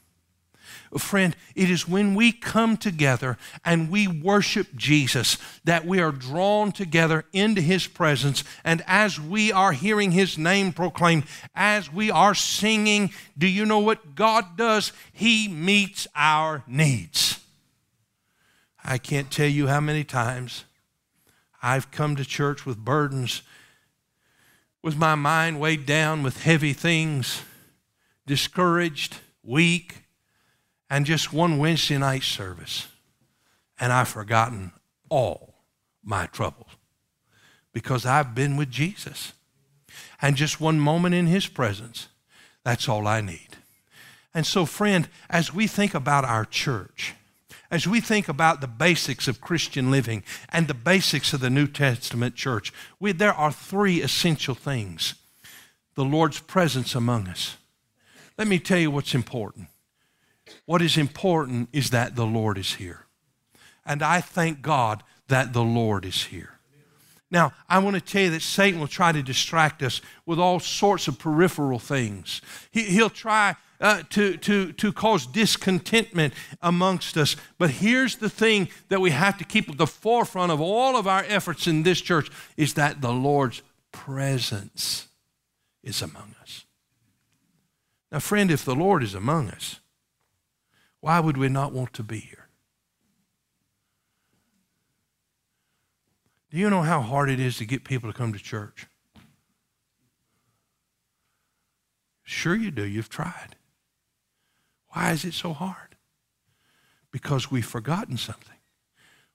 Friend, 0.96 1.36
it 1.54 1.68
is 1.68 1.86
when 1.86 2.14
we 2.14 2.32
come 2.32 2.78
together 2.78 3.36
and 3.66 3.90
we 3.90 4.06
worship 4.06 4.68
Jesus 4.74 5.36
that 5.64 5.84
we 5.84 6.00
are 6.00 6.12
drawn 6.12 6.72
together 6.72 7.24
into 7.32 7.60
His 7.60 7.86
presence. 7.86 8.44
And 8.64 8.82
as 8.86 9.20
we 9.20 9.50
are 9.52 9.72
hearing 9.72 10.12
His 10.12 10.38
name 10.38 10.72
proclaimed, 10.72 11.24
as 11.54 11.92
we 11.92 12.10
are 12.10 12.34
singing, 12.34 13.10
do 13.36 13.46
you 13.48 13.66
know 13.66 13.80
what 13.80 14.14
God 14.14 14.56
does? 14.56 14.92
He 15.12 15.48
meets 15.48 16.06
our 16.14 16.62
needs. 16.66 17.45
I 18.88 18.98
can't 18.98 19.32
tell 19.32 19.48
you 19.48 19.66
how 19.66 19.80
many 19.80 20.04
times 20.04 20.64
I've 21.60 21.90
come 21.90 22.14
to 22.14 22.24
church 22.24 22.64
with 22.64 22.78
burdens, 22.78 23.42
with 24.80 24.96
my 24.96 25.16
mind 25.16 25.58
weighed 25.58 25.86
down 25.86 26.22
with 26.22 26.44
heavy 26.44 26.72
things, 26.72 27.42
discouraged, 28.26 29.16
weak, 29.42 30.04
and 30.88 31.04
just 31.04 31.32
one 31.32 31.58
Wednesday 31.58 31.98
night 31.98 32.22
service, 32.22 32.86
and 33.80 33.92
I've 33.92 34.06
forgotten 34.06 34.70
all 35.08 35.56
my 36.04 36.26
troubles 36.26 36.70
because 37.72 38.06
I've 38.06 38.36
been 38.36 38.56
with 38.56 38.70
Jesus. 38.70 39.32
And 40.22 40.36
just 40.36 40.60
one 40.60 40.78
moment 40.78 41.14
in 41.14 41.26
His 41.26 41.48
presence, 41.48 42.06
that's 42.64 42.88
all 42.88 43.08
I 43.08 43.20
need. 43.20 43.56
And 44.32 44.46
so, 44.46 44.64
friend, 44.64 45.08
as 45.28 45.52
we 45.52 45.66
think 45.66 45.92
about 45.92 46.24
our 46.24 46.44
church, 46.44 47.14
as 47.70 47.86
we 47.86 48.00
think 48.00 48.28
about 48.28 48.60
the 48.60 48.66
basics 48.66 49.28
of 49.28 49.40
Christian 49.40 49.90
living 49.90 50.22
and 50.50 50.68
the 50.68 50.74
basics 50.74 51.32
of 51.32 51.40
the 51.40 51.50
New 51.50 51.66
Testament 51.66 52.34
church, 52.34 52.72
we, 53.00 53.12
there 53.12 53.34
are 53.34 53.52
three 53.52 54.02
essential 54.02 54.54
things 54.54 55.14
the 55.94 56.04
Lord's 56.04 56.40
presence 56.40 56.94
among 56.94 57.26
us. 57.26 57.56
Let 58.36 58.48
me 58.48 58.58
tell 58.58 58.78
you 58.78 58.90
what's 58.90 59.14
important. 59.14 59.68
What 60.66 60.82
is 60.82 60.96
important 60.96 61.70
is 61.72 61.90
that 61.90 62.16
the 62.16 62.26
Lord 62.26 62.58
is 62.58 62.74
here. 62.74 63.06
And 63.84 64.02
I 64.02 64.20
thank 64.20 64.62
God 64.62 65.02
that 65.28 65.52
the 65.52 65.62
Lord 65.62 66.04
is 66.04 66.24
here. 66.24 66.56
Now, 67.30 67.52
I 67.68 67.78
want 67.78 67.94
to 67.96 68.00
tell 68.00 68.22
you 68.22 68.30
that 68.30 68.42
Satan 68.42 68.78
will 68.78 68.86
try 68.86 69.10
to 69.10 69.22
distract 69.22 69.82
us 69.82 70.00
with 70.26 70.38
all 70.38 70.60
sorts 70.60 71.08
of 71.08 71.18
peripheral 71.18 71.78
things. 71.78 72.40
He, 72.70 73.00
will 73.00 73.10
try 73.10 73.56
uh, 73.80 74.02
to, 74.10 74.36
to, 74.38 74.72
to 74.72 74.92
cause 74.92 75.26
discontentment 75.26 76.34
amongst 76.62 77.16
us. 77.16 77.36
But 77.58 77.70
here's 77.70 78.16
the 78.16 78.30
thing 78.30 78.68
that 78.88 79.00
we 79.00 79.10
have 79.10 79.38
to 79.38 79.44
keep 79.44 79.68
at 79.68 79.78
the 79.78 79.86
forefront 79.86 80.52
of 80.52 80.60
all 80.60 80.96
of 80.96 81.06
our 81.06 81.24
efforts 81.28 81.66
in 81.66 81.82
this 81.82 82.00
church 82.00 82.30
is 82.56 82.74
that 82.74 83.00
the 83.00 83.12
Lord's 83.12 83.62
presence 83.92 85.08
is 85.82 86.02
among 86.02 86.34
us. 86.40 86.64
Now, 88.12 88.20
friend, 88.20 88.50
if 88.50 88.64
the 88.64 88.74
Lord 88.74 89.02
is 89.02 89.14
among 89.14 89.50
us, 89.50 89.80
Why 91.00 91.20
would 91.20 91.36
we 91.36 91.48
not 91.48 91.72
want 91.72 91.92
to 91.94 92.02
be 92.02 92.18
here? 92.18 92.48
Do 96.50 96.58
you 96.58 96.70
know 96.70 96.82
how 96.82 97.00
hard 97.00 97.28
it 97.30 97.38
is 97.38 97.58
to 97.58 97.64
get 97.66 97.84
people 97.84 98.10
to 98.10 98.16
come 98.16 98.32
to 98.32 98.38
church? 98.38 98.86
Sure, 102.22 102.56
you 102.56 102.70
do. 102.70 102.84
You've 102.84 103.08
tried. 103.08 103.55
Why 104.96 105.10
is 105.10 105.26
it 105.26 105.34
so 105.34 105.52
hard? 105.52 105.94
Because 107.10 107.50
we've 107.50 107.66
forgotten 107.66 108.16
something. 108.16 108.56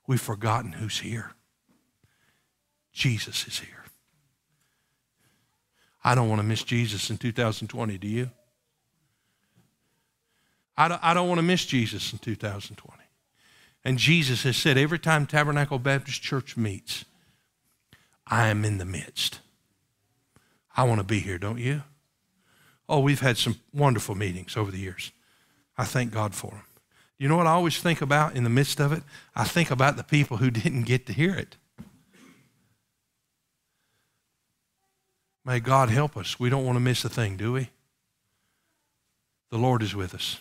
We've 0.07 0.19
forgotten 0.19 0.71
who's 0.71 1.01
here. 1.01 1.33
Jesus 2.91 3.45
is 3.45 3.59
here. 3.59 3.85
I 6.03 6.15
don't 6.15 6.29
want 6.29 6.41
to 6.41 6.47
miss 6.47 6.63
Jesus 6.63 7.11
in 7.11 7.17
2020, 7.17 7.99
do 7.99 8.07
you? 8.07 8.31
I 10.75 10.87
don't, 10.87 11.03
I 11.03 11.13
don't 11.13 11.27
want 11.27 11.37
to 11.37 11.43
miss 11.43 11.63
Jesus 11.63 12.11
in 12.11 12.17
2020. 12.17 13.03
And 13.85 13.99
Jesus 13.99 14.41
has 14.41 14.57
said 14.57 14.79
every 14.79 14.97
time 14.97 15.27
Tabernacle 15.27 15.77
Baptist 15.77 16.23
Church 16.23 16.57
meets, 16.57 17.05
I 18.25 18.47
am 18.47 18.65
in 18.65 18.79
the 18.79 18.85
midst. 18.85 19.41
I 20.75 20.85
want 20.85 21.01
to 21.01 21.05
be 21.05 21.19
here, 21.19 21.37
don't 21.37 21.59
you? 21.59 21.83
Oh, 22.89 22.99
we've 22.99 23.21
had 23.21 23.37
some 23.37 23.57
wonderful 23.71 24.15
meetings 24.15 24.57
over 24.57 24.71
the 24.71 24.79
years. 24.79 25.11
I 25.81 25.83
thank 25.83 26.11
God 26.11 26.35
for 26.35 26.51
them. 26.51 26.63
You 27.17 27.27
know 27.27 27.37
what 27.37 27.47
I 27.47 27.53
always 27.53 27.79
think 27.79 28.03
about 28.03 28.35
in 28.35 28.43
the 28.43 28.51
midst 28.51 28.79
of 28.79 28.91
it? 28.91 29.01
I 29.35 29.45
think 29.45 29.71
about 29.71 29.97
the 29.97 30.03
people 30.03 30.37
who 30.37 30.51
didn't 30.61 30.83
get 30.83 31.07
to 31.07 31.13
hear 31.13 31.33
it. 31.33 31.57
May 35.43 35.59
God 35.59 35.89
help 35.89 36.15
us. 36.15 36.39
We 36.39 36.51
don't 36.51 36.65
want 36.65 36.75
to 36.75 36.79
miss 36.79 37.03
a 37.03 37.09
thing, 37.09 37.35
do 37.35 37.53
we? 37.53 37.71
The 39.49 39.57
Lord 39.57 39.81
is 39.81 39.95
with 39.95 40.13
us. 40.13 40.37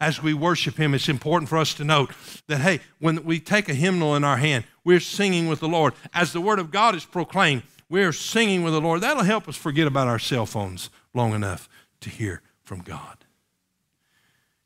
As 0.00 0.20
we 0.20 0.34
worship 0.34 0.78
Him, 0.78 0.94
it's 0.94 1.08
important 1.08 1.48
for 1.48 1.58
us 1.58 1.74
to 1.74 1.84
note 1.84 2.10
that, 2.48 2.60
hey, 2.60 2.80
when 2.98 3.24
we 3.24 3.38
take 3.38 3.68
a 3.68 3.74
hymnal 3.74 4.16
in 4.16 4.24
our 4.24 4.38
hand, 4.38 4.64
we're 4.82 4.98
singing 4.98 5.46
with 5.46 5.60
the 5.60 5.68
Lord. 5.68 5.94
As 6.12 6.32
the 6.32 6.40
Word 6.40 6.58
of 6.58 6.72
God 6.72 6.96
is 6.96 7.04
proclaimed, 7.04 7.62
we're 7.88 8.12
singing 8.12 8.64
with 8.64 8.72
the 8.72 8.80
Lord. 8.80 9.00
That'll 9.00 9.22
help 9.22 9.46
us 9.48 9.56
forget 9.56 9.86
about 9.86 10.08
our 10.08 10.18
cell 10.18 10.44
phones 10.44 10.90
long 11.14 11.34
enough 11.34 11.68
to 12.00 12.10
hear 12.10 12.42
from 12.64 12.80
God. 12.80 13.21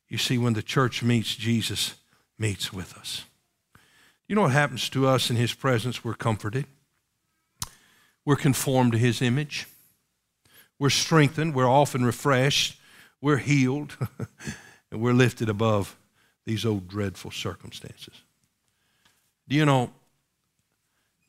You 0.08 0.18
see, 0.18 0.38
when 0.38 0.52
the 0.52 0.62
church 0.62 1.02
meets, 1.02 1.34
Jesus 1.34 1.94
meets 2.38 2.72
with 2.72 2.96
us. 2.96 3.24
You 4.28 4.34
know 4.34 4.42
what 4.42 4.52
happens 4.52 4.88
to 4.90 5.06
us 5.06 5.30
in 5.30 5.36
His 5.36 5.54
presence? 5.54 6.04
We're 6.04 6.14
comforted, 6.14 6.66
we're 8.24 8.36
conformed 8.36 8.92
to 8.92 8.98
His 8.98 9.22
image, 9.22 9.66
we're 10.78 10.90
strengthened, 10.90 11.54
we're 11.54 11.68
often 11.68 12.04
refreshed, 12.04 12.78
we're 13.20 13.38
healed, 13.38 13.96
and 14.90 15.00
we're 15.00 15.12
lifted 15.12 15.48
above 15.48 15.96
these 16.44 16.64
old 16.64 16.88
dreadful 16.88 17.30
circumstances. 17.30 18.14
Do 19.48 19.56
you 19.56 19.64
know, 19.64 19.90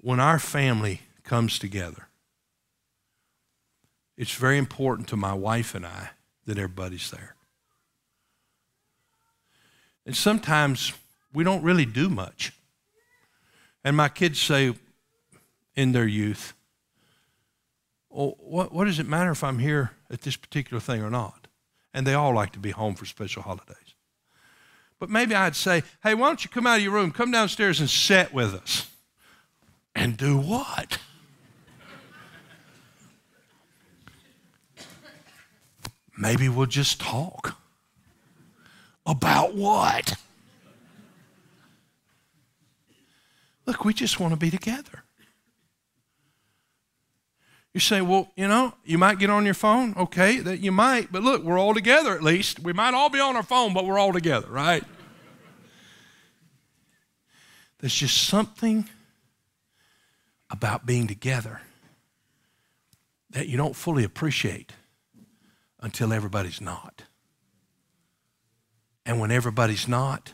when 0.02 0.20
our 0.20 0.40
family 0.40 1.02
comes 1.24 1.60
together, 1.60 2.08
it's 4.18 4.34
very 4.34 4.58
important 4.58 5.08
to 5.10 5.18
my 5.18 5.34
wife 5.34 5.76
and 5.76 5.86
I 5.86 6.10
that 6.46 6.58
everybody's 6.58 7.12
there. 7.12 7.37
And 10.08 10.16
sometimes 10.16 10.94
we 11.34 11.44
don't 11.44 11.62
really 11.62 11.86
do 11.86 12.08
much. 12.08 12.54
And 13.84 13.96
my 13.96 14.08
kids 14.08 14.40
say 14.40 14.74
in 15.76 15.92
their 15.92 16.08
youth, 16.08 16.54
well, 18.10 18.36
what, 18.40 18.74
what 18.74 18.86
does 18.86 19.00
it 19.00 19.08
matter 19.08 19.32
if 19.32 19.44
I'm 19.44 19.60
here 19.60 19.92
at 20.10 20.22
this 20.22 20.38
particular 20.38 20.80
thing 20.80 21.04
or 21.04 21.10
not? 21.10 21.48
And 21.94 22.08
they 22.08 22.14
all 22.14 22.34
like 22.34 22.54
to 22.54 22.60
be 22.60 22.72
home 22.72 22.96
for 22.96 23.06
special 23.06 23.44
holidays. 23.44 23.76
But 24.98 25.10
maybe 25.10 25.36
I'd 25.36 25.58
say, 25.58 25.84
hey, 26.02 26.16
why 26.16 26.28
don't 26.28 26.42
you 26.44 26.50
come 26.50 26.66
out 26.66 26.78
of 26.78 26.84
your 26.84 26.94
room, 26.94 27.12
come 27.12 27.30
downstairs 27.30 27.82
and 27.82 27.90
sit 27.90 28.34
with 28.34 28.56
us? 28.56 28.90
And 29.94 30.16
do 30.16 30.38
what? 30.38 31.00
maybe 36.18 36.48
we'll 36.48 36.66
just 36.66 37.02
talk. 37.02 37.57
About 39.08 39.56
what? 39.56 40.16
Look, 43.66 43.86
we 43.86 43.94
just 43.94 44.20
want 44.20 44.34
to 44.34 44.38
be 44.38 44.52
together. 44.52 45.04
You 47.74 47.80
say, 47.80 48.02
well, 48.02 48.32
you 48.36 48.48
know, 48.48 48.74
you 48.84 48.98
might 48.98 49.20
get 49.20 49.30
on 49.30 49.46
your 49.46 49.54
phone. 49.54 49.94
Okay, 49.96 50.40
that 50.40 50.60
you 50.60 50.72
might, 50.72 51.12
but 51.12 51.24
look, 51.24 51.44
we're 51.44 51.60
all 51.60 51.74
together 51.74 52.14
at 52.14 52.24
least. 52.24 52.60
We 52.60 52.74
might 52.74 52.94
all 52.94 53.10
be 53.10 53.20
on 53.20 53.36
our 53.36 53.44
phone, 53.44 53.74
but 53.74 53.86
we're 53.86 54.00
all 54.00 54.14
together, 54.14 54.48
right? 54.50 54.84
There's 57.80 57.94
just 57.94 58.28
something 58.28 58.90
about 60.50 60.86
being 60.86 61.08
together 61.08 61.62
that 63.30 63.48
you 63.48 63.58
don't 63.58 63.76
fully 63.76 64.04
appreciate 64.04 64.74
until 65.80 66.12
everybody's 66.12 66.60
not. 66.60 67.04
And 69.08 69.22
when 69.22 69.32
everybody's 69.32 69.88
not, 69.88 70.34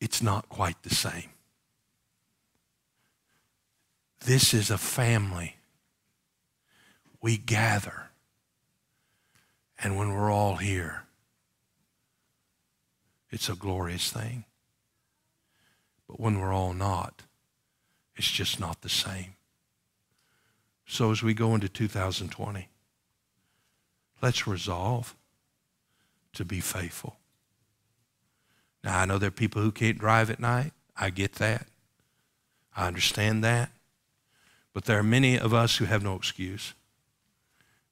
it's 0.00 0.22
not 0.22 0.48
quite 0.48 0.80
the 0.84 0.94
same. 0.94 1.30
This 4.24 4.54
is 4.54 4.70
a 4.70 4.78
family. 4.78 5.56
We 7.20 7.36
gather. 7.36 8.10
And 9.82 9.96
when 9.96 10.12
we're 10.12 10.30
all 10.30 10.56
here, 10.56 11.02
it's 13.30 13.48
a 13.48 13.56
glorious 13.56 14.12
thing. 14.12 14.44
But 16.06 16.20
when 16.20 16.38
we're 16.38 16.52
all 16.52 16.74
not, 16.74 17.22
it's 18.14 18.30
just 18.30 18.60
not 18.60 18.82
the 18.82 18.88
same. 18.88 19.34
So 20.86 21.10
as 21.10 21.24
we 21.24 21.34
go 21.34 21.56
into 21.56 21.68
2020, 21.68 22.68
let's 24.22 24.46
resolve 24.46 25.16
to 26.36 26.44
be 26.44 26.60
faithful. 26.60 27.16
Now, 28.84 29.00
I 29.00 29.04
know 29.04 29.18
there 29.18 29.28
are 29.28 29.32
people 29.32 29.62
who 29.62 29.72
can't 29.72 29.98
drive 29.98 30.30
at 30.30 30.38
night. 30.38 30.72
I 30.96 31.10
get 31.10 31.34
that. 31.34 31.66
I 32.76 32.86
understand 32.86 33.42
that. 33.42 33.70
But 34.72 34.84
there 34.84 34.98
are 34.98 35.02
many 35.02 35.38
of 35.38 35.52
us 35.52 35.76
who 35.76 35.86
have 35.86 36.02
no 36.02 36.14
excuse. 36.14 36.74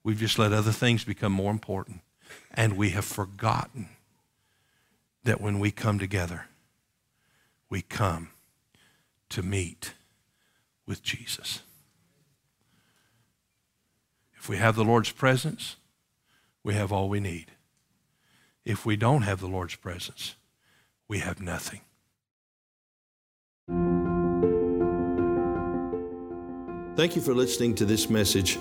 We've 0.03 0.19
just 0.19 0.39
let 0.39 0.53
other 0.53 0.73
things 0.73 1.03
become 1.03 1.33
more 1.33 1.51
important. 1.51 2.01
And 2.53 2.77
we 2.77 2.91
have 2.91 3.05
forgotten 3.05 3.89
that 5.25 5.41
when 5.41 5.59
we 5.59 5.71
come 5.71 5.99
together, 5.99 6.47
we 7.71 7.83
come 7.83 8.29
to 9.31 9.43
meet 9.43 9.95
with 10.87 11.03
Jesus. 11.03 11.61
If 14.37 14.49
we 14.49 14.59
have 14.59 14.77
the 14.77 14.85
Lord's 14.85 15.11
presence, 15.11 15.77
we 16.63 16.75
have 16.75 16.93
all 16.93 17.09
we 17.09 17.21
need. 17.21 17.51
If 18.65 18.87
we 18.87 18.97
don't 18.97 19.23
have 19.23 19.41
the 19.41 19.47
Lord's 19.47 19.77
presence, 19.77 20.37
we 21.07 21.19
have 21.19 21.39
nothing. 21.41 21.83
Thank 26.97 27.17
you 27.17 27.21
for 27.21 27.35
listening 27.35 27.75
to 27.75 27.85
this 27.85 28.09
message 28.09 28.59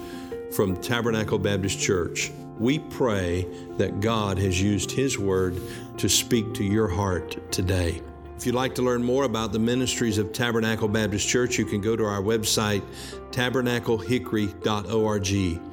from 0.51 0.75
Tabernacle 0.77 1.39
Baptist 1.39 1.79
Church. 1.79 2.31
We 2.59 2.79
pray 2.79 3.47
that 3.77 4.01
God 4.01 4.37
has 4.39 4.61
used 4.61 4.91
His 4.91 5.17
Word 5.17 5.57
to 5.97 6.09
speak 6.09 6.53
to 6.55 6.65
your 6.65 6.89
heart 6.89 7.51
today. 7.51 8.01
If 8.35 8.45
you'd 8.45 8.55
like 8.55 8.75
to 8.75 8.81
learn 8.81 9.03
more 9.03 9.23
about 9.23 9.53
the 9.53 9.59
ministries 9.59 10.17
of 10.17 10.33
Tabernacle 10.33 10.89
Baptist 10.89 11.29
Church, 11.29 11.57
you 11.57 11.65
can 11.65 11.79
go 11.79 11.95
to 11.95 12.03
our 12.03 12.21
website, 12.21 12.83
tabernaclehickory.org. 13.31 15.72